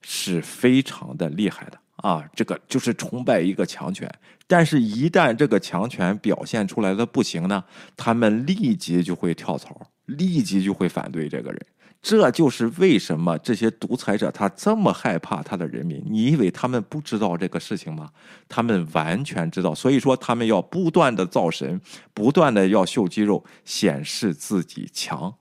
[0.00, 2.24] 是非常的厉害的啊。
[2.34, 4.10] 这个就是崇拜一个强权，
[4.46, 7.62] 但是一旦这个强权表现出来的不行呢，
[7.98, 11.60] 他们立即就会跳槽，立即就会反对这个人。
[12.02, 16.00] 这就是为什么这些独裁者他这么害怕他的人民？
[16.08, 18.10] 你以为他们不知道这个事情吗？
[18.48, 21.80] 他们完全知道，所以说他们要不断的造神，
[22.14, 25.34] 不断的要秀肌肉，显示自己强。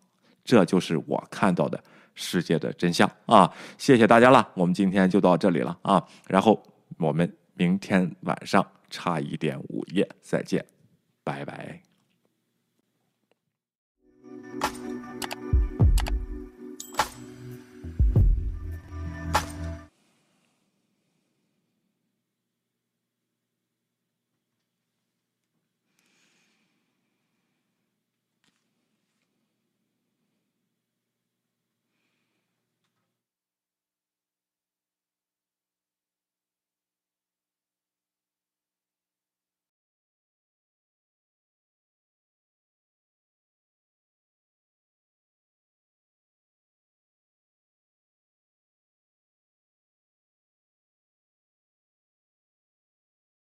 [0.44, 1.84] 这就是我看到的
[2.16, 3.52] 世界的真相啊！
[3.78, 6.04] 谢谢大家了，我们今天就到这里了啊！
[6.28, 6.62] 然后
[6.98, 10.66] 我们明天晚上差一点午夜再见，
[11.24, 11.95] 拜拜。